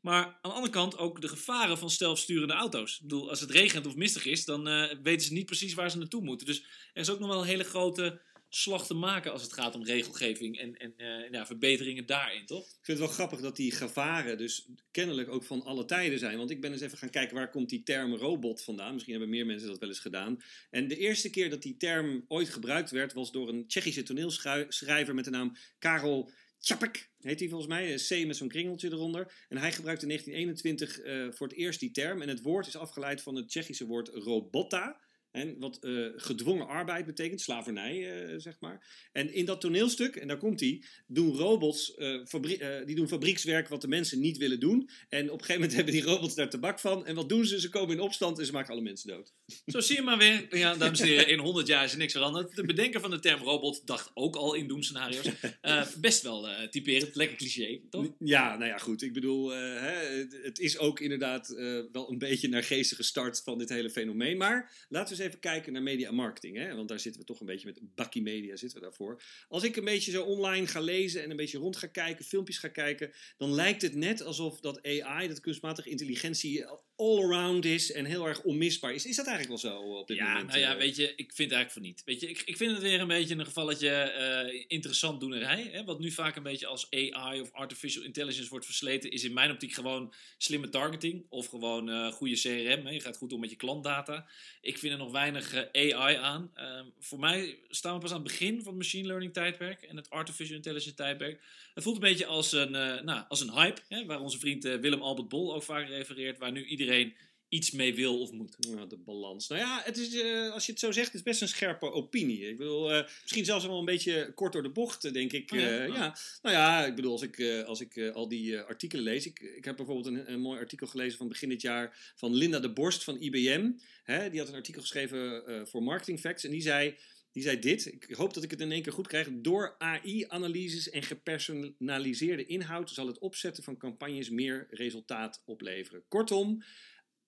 Maar 0.00 0.24
aan 0.24 0.38
de 0.42 0.48
andere 0.48 0.72
kant 0.72 0.98
ook 0.98 1.20
de 1.20 1.28
gevaren 1.28 1.78
van 1.78 1.90
zelfsturende 1.90 2.54
auto's. 2.54 2.94
Ik 2.94 3.02
bedoel, 3.02 3.28
als 3.28 3.40
het 3.40 3.50
regent 3.50 3.86
of 3.86 3.96
mistig 3.96 4.24
is, 4.24 4.44
dan 4.44 4.68
eh, 4.68 4.98
weten 5.02 5.26
ze 5.26 5.32
niet 5.32 5.46
precies 5.46 5.74
waar 5.74 5.90
ze 5.90 5.98
naartoe 5.98 6.22
moeten. 6.22 6.46
Dus 6.46 6.60
er 6.92 7.00
is 7.00 7.10
ook 7.10 7.18
nog 7.18 7.28
wel 7.28 7.40
een 7.40 7.46
hele 7.46 7.64
grote 7.64 8.20
slag 8.48 8.86
te 8.86 8.94
maken 8.94 9.32
als 9.32 9.42
het 9.42 9.52
gaat 9.52 9.74
om 9.74 9.84
regelgeving 9.84 10.58
en, 10.58 10.76
en 10.76 10.94
eh, 10.96 11.30
ja, 11.30 11.46
verbeteringen 11.46 12.06
daarin, 12.06 12.46
toch? 12.46 12.64
Ik 12.64 12.78
vind 12.82 12.98
het 12.98 13.06
wel 13.06 13.16
grappig 13.16 13.40
dat 13.40 13.56
die 13.56 13.72
gevaren 13.72 14.38
dus 14.38 14.68
kennelijk 14.90 15.28
ook 15.28 15.44
van 15.44 15.62
alle 15.62 15.84
tijden 15.84 16.18
zijn. 16.18 16.38
Want 16.38 16.50
ik 16.50 16.60
ben 16.60 16.72
eens 16.72 16.80
even 16.80 16.98
gaan 16.98 17.10
kijken 17.10 17.36
waar 17.36 17.50
komt 17.50 17.68
die 17.68 17.82
term 17.82 18.14
robot 18.14 18.62
vandaan. 18.62 18.92
Misschien 18.92 19.14
hebben 19.14 19.30
meer 19.30 19.46
mensen 19.46 19.68
dat 19.68 19.78
wel 19.78 19.88
eens 19.88 19.98
gedaan. 19.98 20.42
En 20.70 20.88
de 20.88 20.96
eerste 20.96 21.30
keer 21.30 21.50
dat 21.50 21.62
die 21.62 21.76
term 21.76 22.24
ooit 22.28 22.48
gebruikt 22.48 22.90
werd 22.90 23.12
was 23.12 23.32
door 23.32 23.48
een 23.48 23.66
Tsjechische 23.66 24.02
toneelschrijver 24.02 25.14
met 25.14 25.24
de 25.24 25.30
naam 25.30 25.56
Karel 25.78 26.30
Čapek. 26.60 27.10
Heet 27.20 27.40
hij 27.40 27.48
volgens 27.48 27.68
mij, 27.68 27.92
een 27.92 28.24
C 28.24 28.26
met 28.26 28.36
zo'n 28.36 28.48
kringeltje 28.48 28.88
eronder. 28.88 29.32
En 29.48 29.56
hij 29.56 29.72
gebruikte 29.72 30.06
in 30.06 30.08
1921 30.08 31.00
eh, 31.00 31.36
voor 31.36 31.46
het 31.46 31.56
eerst 31.56 31.80
die 31.80 31.90
term. 31.90 32.22
En 32.22 32.28
het 32.28 32.42
woord 32.42 32.66
is 32.66 32.76
afgeleid 32.76 33.22
van 33.22 33.34
het 33.34 33.48
Tsjechische 33.48 33.86
woord 33.86 34.08
robota. 34.08 35.00
En 35.30 35.58
wat 35.58 35.78
eh, 35.84 36.06
gedwongen 36.16 36.66
arbeid 36.66 37.06
betekent, 37.06 37.40
slavernij, 37.40 38.22
eh, 38.26 38.34
zeg 38.38 38.56
maar. 38.60 38.86
En 39.12 39.34
in 39.34 39.44
dat 39.44 39.60
toneelstuk, 39.60 40.16
en 40.16 40.28
daar 40.28 40.36
komt 40.38 40.60
hij, 40.60 40.82
doen 41.06 41.36
robots, 41.36 41.94
eh, 41.94 42.24
fabrie- 42.26 42.84
die 42.84 42.94
doen 42.94 43.08
fabriekswerk 43.08 43.68
wat 43.68 43.80
de 43.80 43.88
mensen 43.88 44.20
niet 44.20 44.36
willen 44.36 44.60
doen. 44.60 44.90
En 45.08 45.24
op 45.30 45.38
een 45.38 45.44
gegeven 45.44 45.54
moment 45.54 45.72
hebben 45.76 45.92
die 45.94 46.02
robots 46.02 46.34
daar 46.34 46.50
tabak 46.50 46.78
van. 46.80 47.06
En 47.06 47.14
wat 47.14 47.28
doen 47.28 47.44
ze? 47.44 47.60
Ze 47.60 47.68
komen 47.68 47.94
in 47.96 48.00
opstand 48.02 48.38
en 48.38 48.46
ze 48.46 48.52
maken 48.52 48.72
alle 48.72 48.80
mensen 48.82 49.08
dood. 49.08 49.32
Zo 49.66 49.80
zie 49.80 49.96
je 49.96 50.02
maar 50.02 50.18
weer. 50.18 50.56
Ja, 50.56 50.74
dames 50.76 51.00
en 51.00 51.06
heren, 51.06 51.28
in 51.28 51.38
100 51.38 51.66
jaar 51.66 51.84
is 51.84 51.92
er 51.92 51.98
niks 51.98 52.12
veranderd. 52.12 52.54
De 52.56 52.62
bedenker 52.64 53.00
van 53.00 53.10
de 53.10 53.18
term 53.18 53.42
robot 53.42 53.86
dacht 53.86 54.10
ook 54.14 54.36
al 54.36 54.54
in 54.54 54.68
doemscenario's. 54.68 55.30
Best 56.00 56.22
wel 56.22 56.48
typerend, 56.70 57.14
lekker 57.14 57.36
cliché, 57.36 57.80
toch? 57.90 58.06
Ja, 58.18 58.56
nou 58.56 58.70
ja, 58.70 58.78
goed. 58.78 59.02
Ik 59.02 59.12
bedoel, 59.12 59.48
hè, 59.50 60.26
het- 60.42 60.58
is 60.58 60.78
ook 60.78 61.00
inderdaad 61.00 61.48
wel 61.92 62.10
een 62.10 62.18
beetje 62.18 62.48
naar 62.48 62.62
geestige 62.62 63.02
start 63.02 63.42
van 63.44 63.58
dit 63.58 63.68
hele 63.68 63.90
fenomeen. 63.90 64.36
Maar 64.36 64.86
laten 64.88 65.16
we 65.16 65.17
eens 65.18 65.28
even 65.28 65.40
kijken 65.40 65.72
naar 65.72 65.82
media 65.82 66.10
marketing. 66.10 66.56
Hè? 66.56 66.74
Want 66.74 66.88
daar 66.88 67.00
zitten 67.00 67.20
we 67.20 67.26
toch 67.26 67.40
een 67.40 67.46
beetje 67.46 67.66
met 67.66 67.94
Bakkie 67.94 68.22
Media 68.22 68.56
zitten 68.56 68.78
we 68.78 68.84
daarvoor. 68.84 69.22
Als 69.48 69.62
ik 69.62 69.76
een 69.76 69.84
beetje 69.84 70.10
zo 70.10 70.24
online 70.24 70.66
ga 70.66 70.80
lezen 70.80 71.22
en 71.22 71.30
een 71.30 71.36
beetje 71.36 71.58
rond 71.58 71.76
ga 71.76 71.86
kijken, 71.86 72.24
filmpjes 72.24 72.58
ga 72.58 72.68
kijken, 72.68 73.12
dan 73.36 73.54
lijkt 73.54 73.82
het 73.82 73.94
net 73.94 74.22
alsof 74.22 74.60
dat 74.60 74.82
AI, 74.82 75.28
dat 75.28 75.40
kunstmatige 75.40 75.90
intelligentie, 75.90 76.66
all 76.98 77.22
around 77.22 77.64
is 77.64 77.92
en 77.92 78.04
heel 78.04 78.26
erg 78.26 78.42
onmisbaar 78.42 78.94
is. 78.94 79.06
Is 79.06 79.16
dat 79.16 79.26
eigenlijk 79.26 79.62
wel 79.62 79.72
zo 79.72 79.78
op 79.78 80.06
dit 80.06 80.16
Ja, 80.16 80.28
moment? 80.28 80.48
nou 80.48 80.60
ja, 80.60 80.72
eh? 80.72 80.78
weet 80.78 80.96
je, 80.96 81.12
ik 81.16 81.32
vind 81.32 81.52
eigenlijk 81.52 81.70
van 81.70 81.82
niet. 81.82 82.02
Weet 82.04 82.20
je, 82.20 82.28
ik, 82.28 82.42
ik 82.44 82.56
vind 82.56 82.72
het 82.72 82.80
weer 82.80 83.00
een 83.00 83.08
beetje 83.08 83.34
een 83.34 83.44
gevalletje 83.44 83.88
eh, 83.90 84.64
interessant 84.68 85.20
doenerij. 85.20 85.68
Hè? 85.72 85.84
Wat 85.84 86.00
nu 86.00 86.10
vaak 86.10 86.36
een 86.36 86.42
beetje 86.42 86.66
als 86.66 86.86
AI 86.90 87.40
of 87.40 87.52
artificial 87.52 88.04
intelligence 88.04 88.50
wordt 88.50 88.64
versleten, 88.64 89.10
is 89.10 89.24
in 89.24 89.32
mijn 89.32 89.50
optiek 89.50 89.72
gewoon 89.72 90.14
slimme 90.38 90.68
targeting 90.68 91.26
of 91.28 91.46
gewoon 91.46 91.90
eh, 91.90 92.12
goede 92.12 92.34
CRM. 92.34 92.86
Hè? 92.86 92.90
Je 92.90 93.00
gaat 93.00 93.16
goed 93.16 93.32
om 93.32 93.40
met 93.40 93.50
je 93.50 93.56
klantdata. 93.56 94.26
Ik 94.60 94.78
vind 94.78 94.92
er 94.92 94.98
nog 94.98 95.07
weinig 95.12 95.54
eh, 95.54 95.96
AI 95.98 96.16
aan. 96.16 96.50
Ehm, 96.54 96.84
voor 96.98 97.18
mij 97.18 97.58
staan 97.68 97.94
we 97.94 98.00
pas 98.00 98.10
aan 98.10 98.16
het 98.16 98.26
begin 98.26 98.56
van 98.56 98.66
het 98.66 98.82
machine 98.82 99.06
learning 99.06 99.32
tijdperk 99.32 99.82
en 99.82 99.96
het 99.96 100.10
artificial 100.10 100.56
intelligence 100.56 100.94
tijdperk. 100.94 101.40
Het 101.74 101.82
voelt 101.82 101.96
een 101.96 102.08
beetje 102.08 102.26
als 102.26 102.52
een, 102.52 102.74
eh, 102.74 103.00
nou, 103.00 103.24
als 103.28 103.40
een 103.40 103.52
hype, 103.52 103.80
hè? 103.88 104.06
waar 104.06 104.20
onze 104.20 104.38
vriend 104.38 104.64
eh, 104.64 104.74
Willem 104.74 105.02
Albert 105.02 105.28
Bol 105.28 105.54
ook 105.54 105.62
vaak 105.62 105.88
refereert, 105.88 106.38
waar 106.38 106.52
nu 106.52 106.64
iedereen 106.64 107.14
iets 107.48 107.70
mee 107.70 107.94
wil 107.94 108.20
of 108.20 108.32
moet. 108.32 108.56
Ja, 108.58 108.86
de 108.86 108.96
balans. 108.96 109.48
Nou 109.48 109.60
ja, 109.60 109.80
het 109.84 109.96
is, 109.96 110.20
eh, 110.20 110.52
als 110.52 110.66
je 110.66 110.72
het 110.72 110.80
zo 110.80 110.92
zegt, 110.92 111.06
het 111.06 111.14
is 111.14 111.22
best 111.22 111.40
een 111.40 111.48
scherpe 111.48 111.92
opinie. 111.92 112.48
Ik 112.48 112.56
bedoel, 112.56 112.92
eh, 112.92 113.08
misschien 113.22 113.44
zelfs 113.44 113.66
wel 113.66 113.78
een 113.78 113.84
beetje 113.84 114.32
kort 114.34 114.52
door 114.52 114.62
de 114.62 114.70
bocht, 114.70 115.04
eh, 115.04 115.12
denk 115.12 115.32
ik. 115.32 115.52
Oh 115.52 115.58
ja? 115.58 115.86
Oh. 115.86 115.94
ja. 115.94 116.16
Nou 116.42 116.54
ja, 116.54 116.86
ik 116.86 116.94
bedoel, 116.94 117.12
als 117.12 117.22
ik, 117.22 117.64
als 117.66 117.80
ik 117.80 117.98
al 118.12 118.28
die 118.28 118.58
artikelen 118.58 119.04
lees. 119.04 119.26
Ik, 119.26 119.40
ik 119.40 119.64
heb 119.64 119.76
bijvoorbeeld 119.76 120.06
een, 120.06 120.32
een 120.32 120.40
mooi 120.40 120.60
artikel 120.60 120.86
gelezen 120.86 121.18
van 121.18 121.28
begin 121.28 121.48
dit 121.48 121.62
jaar 121.62 122.12
van 122.16 122.34
Linda 122.34 122.60
de 122.60 122.72
Borst 122.72 123.04
van 123.04 123.20
IBM. 123.20 123.70
Hè, 124.02 124.30
die 124.30 124.38
had 124.38 124.48
een 124.48 124.54
artikel 124.54 124.80
geschreven 124.80 125.42
voor 125.68 125.82
Marketing 125.82 126.20
Facts. 126.20 126.44
En 126.44 126.50
die 126.50 126.62
zei, 126.62 126.96
die 127.32 127.42
zei 127.42 127.58
dit. 127.58 127.86
Ik 127.86 128.14
hoop 128.14 128.34
dat 128.34 128.42
ik 128.42 128.50
het 128.50 128.60
in 128.60 128.72
één 128.72 128.82
keer 128.82 128.92
goed 128.92 129.06
krijg. 129.06 129.28
Door 129.32 129.74
AI-analyses 129.78 130.90
en 130.90 131.02
gepersonaliseerde 131.02 132.46
inhoud 132.46 132.90
zal 132.90 133.06
het 133.06 133.18
opzetten 133.18 133.62
van 133.62 133.76
campagnes 133.76 134.30
meer 134.30 134.66
resultaat 134.70 135.42
opleveren. 135.44 136.02
Kortom. 136.08 136.62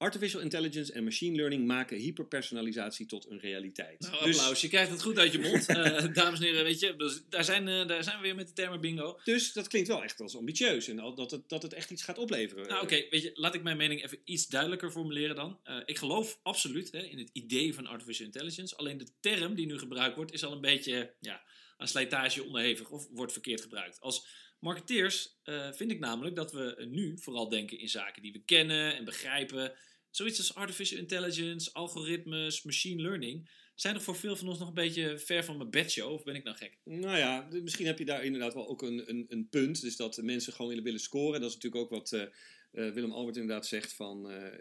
Artificial 0.01 0.41
intelligence 0.43 0.93
en 0.93 1.05
machine 1.05 1.37
learning 1.37 1.67
maken 1.67 1.97
hyperpersonalisatie 1.97 3.07
tot 3.07 3.31
een 3.31 3.39
realiteit. 3.39 4.01
Nou, 4.01 4.25
dus, 4.25 4.39
applaus. 4.39 4.61
Je 4.61 4.69
krijgt 4.69 4.91
het 4.91 5.03
goed 5.03 5.19
uit 5.19 5.33
je 5.33 5.39
mond. 5.39 5.67
Eh, 5.81 6.15
dames 6.15 6.39
en 6.39 6.45
heren, 6.45 6.65
weet 6.65 6.81
je, 6.81 6.97
dus 6.97 7.23
daar, 7.29 7.45
zijn, 7.45 7.69
eh, 7.69 7.87
daar 7.87 8.05
zijn 8.05 8.17
we 8.17 8.23
weer 8.23 8.35
met 8.35 8.47
de 8.47 8.53
termen 8.53 8.81
bingo. 8.81 9.21
dus 9.25 9.53
dat 9.53 9.69
klinkt 9.69 9.89
wel 9.89 10.03
echt 10.03 10.21
als 10.21 10.37
ambitieus 10.37 10.89
en 10.89 10.99
al- 10.99 11.15
dat 11.15 11.31
het, 11.31 11.49
dat 11.49 11.63
het 11.63 11.73
echt 11.73 11.91
iets 11.91 12.03
gaat 12.03 12.19
opleveren. 12.19 12.69
Nou, 12.69 12.83
oké, 12.83 13.05
weet 13.11 13.23
je, 13.23 13.31
laat 13.35 13.55
ik 13.55 13.63
mijn 13.63 13.77
mening 13.77 14.05
even 14.05 14.19
iets 14.25 14.47
duidelijker 14.47 14.91
formuleren 14.91 15.37
dan. 15.37 15.59
Eh, 15.63 15.77
ik 15.85 15.99
geloof 15.99 16.39
absoluut 16.43 16.93
hè, 16.93 17.03
in 17.03 17.19
het 17.19 17.31
idee 17.33 17.75
van 17.75 17.87
artificial 17.87 18.27
intelligence. 18.27 18.77
Alleen 18.77 18.99
de 18.99 19.09
term 19.21 19.55
die 19.55 19.67
nu 19.67 19.79
gebruikt 19.79 20.17
wordt, 20.17 20.33
is 20.33 20.45
al 20.45 20.53
een 20.53 20.61
beetje 20.61 21.15
ja, 21.21 21.43
aan 21.77 21.89
slijtage 21.89 22.45
onderhevig 22.45 22.91
of 22.91 23.09
wordt 23.11 23.33
verkeerd 23.33 23.61
gebruikt. 23.61 24.01
Als 24.01 24.27
marketeers 24.61 25.39
vind 25.73 25.91
ik 25.91 25.99
namelijk 25.99 26.37
dat 26.37 26.53
we 26.53 26.87
nu 26.91 27.19
vooral 27.19 27.49
denken 27.49 27.79
in 27.79 27.89
zaken 27.89 28.23
die 28.23 28.33
we 28.33 28.43
kennen 28.45 28.97
en 28.97 29.05
begrijpen. 29.05 29.73
Zoiets 30.11 30.39
als 30.39 30.55
artificial 30.55 31.01
intelligence, 31.01 31.73
algoritmes, 31.73 32.63
machine 32.63 33.03
learning 33.03 33.49
zijn 33.75 33.95
er 33.95 34.01
voor 34.01 34.17
veel 34.17 34.37
van 34.37 34.49
ons 34.49 34.59
nog 34.59 34.69
een 34.69 34.75
beetje 34.75 35.19
ver 35.19 35.45
van 35.45 35.57
mijn 35.57 35.71
bedshow. 35.71 36.13
Of 36.13 36.23
ben 36.23 36.35
ik 36.35 36.45
nou 36.45 36.57
gek? 36.57 36.79
Nou 36.85 37.19
ja, 37.19 37.49
misschien 37.63 37.87
heb 37.87 37.99
je 37.99 38.05
daar 38.05 38.25
inderdaad 38.25 38.55
wel 38.55 38.69
ook 38.69 38.83
een, 38.83 39.11
een, 39.11 39.27
een 39.29 39.49
punt. 39.49 39.81
Dus 39.81 39.97
dat 39.97 40.17
mensen 40.23 40.53
gewoon 40.53 40.69
willen, 40.69 40.85
willen 40.85 41.01
scoren. 41.01 41.41
Dat 41.41 41.49
is 41.49 41.55
natuurlijk 41.55 41.83
ook 41.83 41.91
wat, 41.91 42.29
eh, 42.71 42.91
Willem 42.91 43.13
Albert 43.13 43.37
inderdaad 43.37 43.67
zegt 43.67 43.93
van 43.93 44.31
eh, 44.31 44.47
eh, 44.47 44.53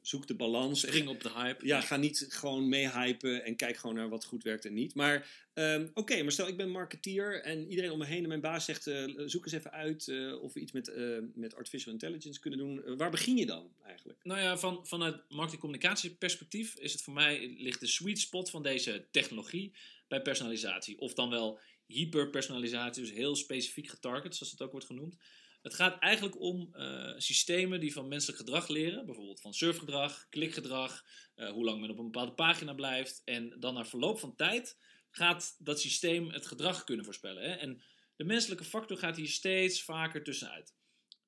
zoek 0.00 0.26
de 0.26 0.34
balans. 0.34 0.80
Spring 0.80 1.08
op 1.08 1.22
de 1.22 1.30
hype. 1.30 1.66
Ja, 1.66 1.80
ga 1.80 1.96
niet 1.96 2.26
gewoon 2.28 2.68
meehypen 2.68 3.44
en 3.44 3.56
kijk 3.56 3.76
gewoon 3.76 3.94
naar 3.94 4.08
wat 4.08 4.24
goed 4.24 4.42
werkt 4.42 4.64
en 4.64 4.74
niet. 4.74 4.94
Maar 4.94 5.26
ehm, 5.54 5.86
oké, 5.94 6.22
maar 6.22 6.32
stel 6.32 6.48
ik 6.48 6.56
ben 6.56 6.70
marketeer 6.70 7.42
en 7.42 7.68
iedereen 7.68 7.90
om 7.90 7.98
me 7.98 8.04
heen 8.04 8.22
en 8.22 8.28
mijn 8.28 8.40
baas 8.40 8.64
zegt 8.64 8.82
zoek 9.26 9.44
eens 9.44 9.54
even 9.54 9.72
uit 9.72 10.12
of 10.40 10.52
we 10.52 10.60
iets 10.60 10.72
met, 10.72 10.92
met 11.34 11.54
artificial 11.54 11.92
intelligence 11.92 12.40
kunnen 12.40 12.58
doen. 12.58 12.96
Waar 12.96 13.10
begin 13.10 13.36
je 13.36 13.46
dan 13.46 13.72
eigenlijk? 13.84 14.18
Nou 14.22 14.40
ja, 14.40 14.58
van, 14.58 14.86
vanuit 14.86 15.22
marketingcommunicatieperspectief 15.28 16.74
is 16.78 16.92
het 16.92 17.02
voor 17.02 17.14
mij 17.14 17.54
ligt 17.58 17.80
de 17.80 17.86
sweet 17.86 18.18
spot 18.18 18.50
van 18.50 18.62
deze 18.62 19.04
technologie 19.10 19.72
bij 20.08 20.22
personalisatie. 20.22 20.98
Of 20.98 21.14
dan 21.14 21.30
wel 21.30 21.58
hyperpersonalisatie, 21.86 23.02
dus 23.02 23.12
heel 23.12 23.36
specifiek 23.36 23.88
getarget, 23.88 24.36
zoals 24.36 24.52
het 24.52 24.62
ook 24.62 24.70
wordt 24.70 24.86
genoemd. 24.86 25.16
Het 25.62 25.74
gaat 25.74 25.98
eigenlijk 25.98 26.40
om 26.40 26.74
eh, 26.74 27.12
systemen 27.16 27.80
die 27.80 27.92
van 27.92 28.08
menselijk 28.08 28.38
gedrag 28.38 28.68
leren, 28.68 29.06
bijvoorbeeld 29.06 29.40
van 29.40 29.54
surfgedrag, 29.54 30.26
klikgedrag, 30.28 31.04
eh, 31.34 31.50
hoe 31.50 31.64
lang 31.64 31.80
men 31.80 31.90
op 31.90 31.98
een 31.98 32.04
bepaalde 32.04 32.32
pagina 32.32 32.72
blijft. 32.72 33.22
En 33.24 33.56
dan 33.60 33.74
na 33.74 33.84
verloop 33.84 34.18
van 34.18 34.36
tijd 34.36 34.78
gaat 35.10 35.56
dat 35.58 35.80
systeem 35.80 36.30
het 36.30 36.46
gedrag 36.46 36.84
kunnen 36.84 37.04
voorspellen. 37.04 37.42
Hè? 37.42 37.50
En 37.50 37.82
de 38.16 38.24
menselijke 38.24 38.64
factor 38.64 38.96
gaat 38.96 39.16
hier 39.16 39.28
steeds 39.28 39.82
vaker 39.82 40.22
tussenuit. 40.22 40.74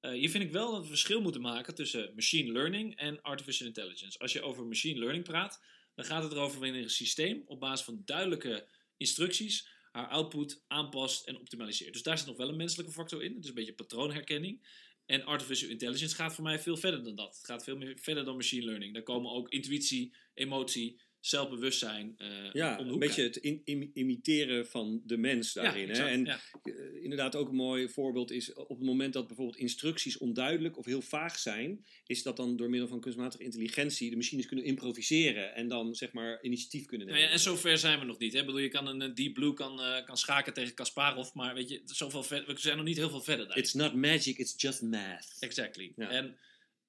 Eh, 0.00 0.10
hier 0.10 0.30
vind 0.30 0.44
ik 0.44 0.50
wel 0.50 0.72
dat 0.72 0.82
we 0.82 0.88
verschil 0.88 1.20
moeten 1.20 1.40
maken 1.40 1.74
tussen 1.74 2.12
machine 2.14 2.52
learning 2.52 2.96
en 2.96 3.22
artificial 3.22 3.68
intelligence. 3.68 4.18
Als 4.18 4.32
je 4.32 4.42
over 4.42 4.66
machine 4.66 4.98
learning 4.98 5.24
praat, 5.24 5.60
dan 5.94 6.04
gaat 6.04 6.22
het 6.22 6.32
erover 6.32 6.60
wanneer 6.60 6.82
een 6.82 6.90
systeem 6.90 7.42
op 7.46 7.60
basis 7.60 7.84
van 7.84 8.02
duidelijke 8.04 8.68
instructies 8.96 9.68
haar 9.94 10.08
output 10.08 10.64
aanpast 10.66 11.26
en 11.26 11.38
optimaliseert. 11.38 11.92
Dus 11.92 12.02
daar 12.02 12.18
zit 12.18 12.26
nog 12.26 12.36
wel 12.36 12.48
een 12.48 12.56
menselijke 12.56 12.92
factor 12.92 13.22
in. 13.22 13.38
Is 13.38 13.48
een 13.48 13.54
beetje 13.54 13.74
patroonherkenning. 13.74 14.66
En 15.06 15.24
artificial 15.24 15.70
intelligence 15.70 16.14
gaat 16.14 16.34
voor 16.34 16.44
mij 16.44 16.58
veel 16.58 16.76
verder 16.76 17.04
dan 17.04 17.14
dat. 17.14 17.36
Het 17.36 17.46
gaat 17.46 17.64
veel 17.64 17.76
meer 17.76 17.98
verder 17.98 18.24
dan 18.24 18.36
machine 18.36 18.64
learning. 18.64 18.94
Daar 18.94 19.02
komen 19.02 19.30
ook 19.30 19.48
intuïtie, 19.48 20.14
emotie, 20.34 21.00
zelfbewustzijn 21.26 22.14
eh, 22.18 22.28
Ja, 22.52 22.78
om 22.78 22.88
een 22.88 22.98
beetje 22.98 23.22
het 23.22 23.36
in- 23.36 23.60
im- 23.64 23.90
imiteren 23.94 24.66
van 24.66 25.02
de 25.04 25.16
mens 25.16 25.52
daarin. 25.52 25.88
exact, 25.88 26.08
hè? 26.08 26.14
En 26.14 26.24
ja. 26.24 26.38
eh, 26.62 26.72
inderdaad 27.02 27.36
ook 27.36 27.48
een 27.48 27.54
mooi 27.54 27.88
voorbeeld 27.88 28.30
is 28.30 28.52
op 28.54 28.68
het 28.68 28.86
moment 28.86 29.12
dat 29.12 29.26
bijvoorbeeld 29.26 29.58
instructies 29.58 30.18
onduidelijk 30.18 30.78
of 30.78 30.84
heel 30.84 31.00
vaag 31.02 31.38
zijn, 31.38 31.84
is 32.06 32.22
dat 32.22 32.36
dan 32.36 32.56
door 32.56 32.70
middel 32.70 32.88
van 32.88 33.00
kunstmatige 33.00 33.42
intelligentie 33.42 34.10
de 34.10 34.16
machines 34.16 34.46
kunnen 34.46 34.64
improviseren 34.64 35.54
en 35.54 35.68
dan 35.68 35.94
zeg 35.94 36.12
maar 36.12 36.42
initiatief 36.42 36.84
kunnen 36.86 37.06
Nou 37.06 37.18
nemen. 37.18 37.32
ja, 37.32 37.38
en 37.38 37.42
zover 37.44 37.78
zijn 37.78 37.98
we 37.98 38.04
nog 38.04 38.18
niet. 38.18 38.32
Hè? 38.32 38.38
Ik 38.40 38.46
bedoel, 38.46 38.60
je 38.60 38.68
kan 38.68 38.86
een 38.86 39.02
eh, 39.02 39.14
Deep 39.14 39.34
Blue 39.34 39.52
kan, 39.54 39.80
eh, 39.82 40.04
kan 40.04 40.16
schaken 40.16 40.52
tegen 40.54 40.74
Kasparov, 40.74 41.32
maar 41.32 41.54
weet 41.54 41.68
je, 41.68 41.80
zoveel 41.84 42.22
ver- 42.22 42.44
we 42.46 42.54
zijn 42.58 42.76
nog 42.76 42.86
niet 42.86 42.96
heel 42.96 43.10
veel 43.10 43.22
verder 43.22 43.48
daar. 43.48 43.56
It's 43.58 43.72
not 43.74 43.94
magic, 43.94 44.38
it's 44.38 44.54
just 44.56 44.82
math. 44.82 45.36
Exactly. 45.40 45.92
En 45.96 46.36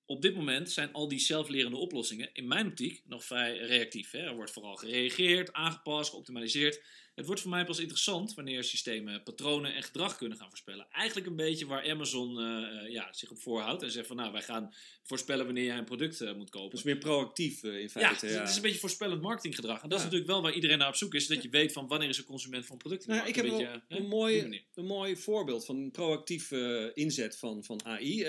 op 0.06 0.22
dit 0.22 0.36
moment 0.36 0.72
zijn 0.72 0.94
al 0.94 1.08
die 1.08 1.20
zelflerende 1.20 1.78
oplossingen 1.78 2.30
in 2.34 2.48
mijn 2.48 2.68
optiek 2.68 3.02
nog 3.06 3.26
vrij 3.26 3.58
reactief. 3.58 4.12
Hè? 4.12 4.20
Er 4.20 4.36
wordt 4.36 4.52
vooral 4.52 4.76
gereageerd, 4.76 5.54
aangepast, 5.54 6.10
geoptimaliseerd. 6.10 6.82
Het 7.16 7.26
wordt 7.26 7.42
voor 7.42 7.50
mij 7.50 7.66
pas 7.66 7.80
interessant 7.80 8.34
wanneer 8.34 8.64
systemen 8.64 9.24
patronen 9.24 9.74
en 9.76 9.84
gedrag 9.84 10.18
kunnen 10.18 10.38
gaan 10.38 10.48
voorspellen. 10.50 10.88
Eigenlijk 10.92 11.28
een 11.28 11.36
beetje 11.36 11.66
waar 11.66 11.90
Amazon 11.90 12.40
eh, 12.40 12.84
eh, 12.84 12.92
ja, 12.92 13.14
zich 13.14 13.32
op 13.32 13.40
voorhoudt 13.40 13.84
en 13.84 13.92
zegt 13.92 14.08
van 14.08 14.16
nou, 14.16 14.32
wij 14.32 14.42
gaan 14.42 14.74
voorspellen 15.04 15.46
wanneer 15.46 15.64
jij 15.64 15.78
een 15.78 15.86
product 15.86 16.22
eh, 16.22 16.34
moet 16.36 16.50
kopen. 16.50 16.70
Dus 16.70 16.84
meer 16.84 16.98
proactief 16.98 17.64
in 17.64 17.72
ja, 17.82 17.88
feite. 17.90 18.10
het, 18.10 18.24
is- 18.24 18.36
het 18.36 18.50
is 18.50 18.56
een 18.56 18.62
beetje 18.62 18.80
voorspellend 18.80 19.22
marketinggedrag. 19.22 19.82
En 19.84 19.90
dat 19.90 19.98
is 19.98 20.06
Ja. 20.06 20.12
natuurlijk 20.12 20.32
wel 20.32 20.42
waar 20.42 20.54
iedereen 20.54 20.78
naar 20.78 20.88
op 20.88 20.96
zoek 20.96 21.14
is, 21.14 21.28
dat 21.28 21.44
je 21.44 21.50
weet 21.50 21.72
van 21.72 21.88
wanneer 21.88 22.10
is 22.10 22.18
een 22.18 22.24
consument 22.24 22.66
van 22.66 22.72
een 22.76 22.82
product 22.82 23.08
Nou, 23.08 23.28
ik 23.28 23.36
heb 23.36 23.46
Een 23.46 23.52
beetje, 23.52 23.82
een, 23.88 24.08
mooi, 24.08 24.64
een 24.76 24.86
mooi 24.86 25.16
voorbeeld 25.18 25.66
van 25.66 25.76
een 25.78 25.92
proactief 25.92 26.52
inzet 26.94 27.38
van, 27.38 27.64
van 27.64 27.86
AI. 27.86 28.24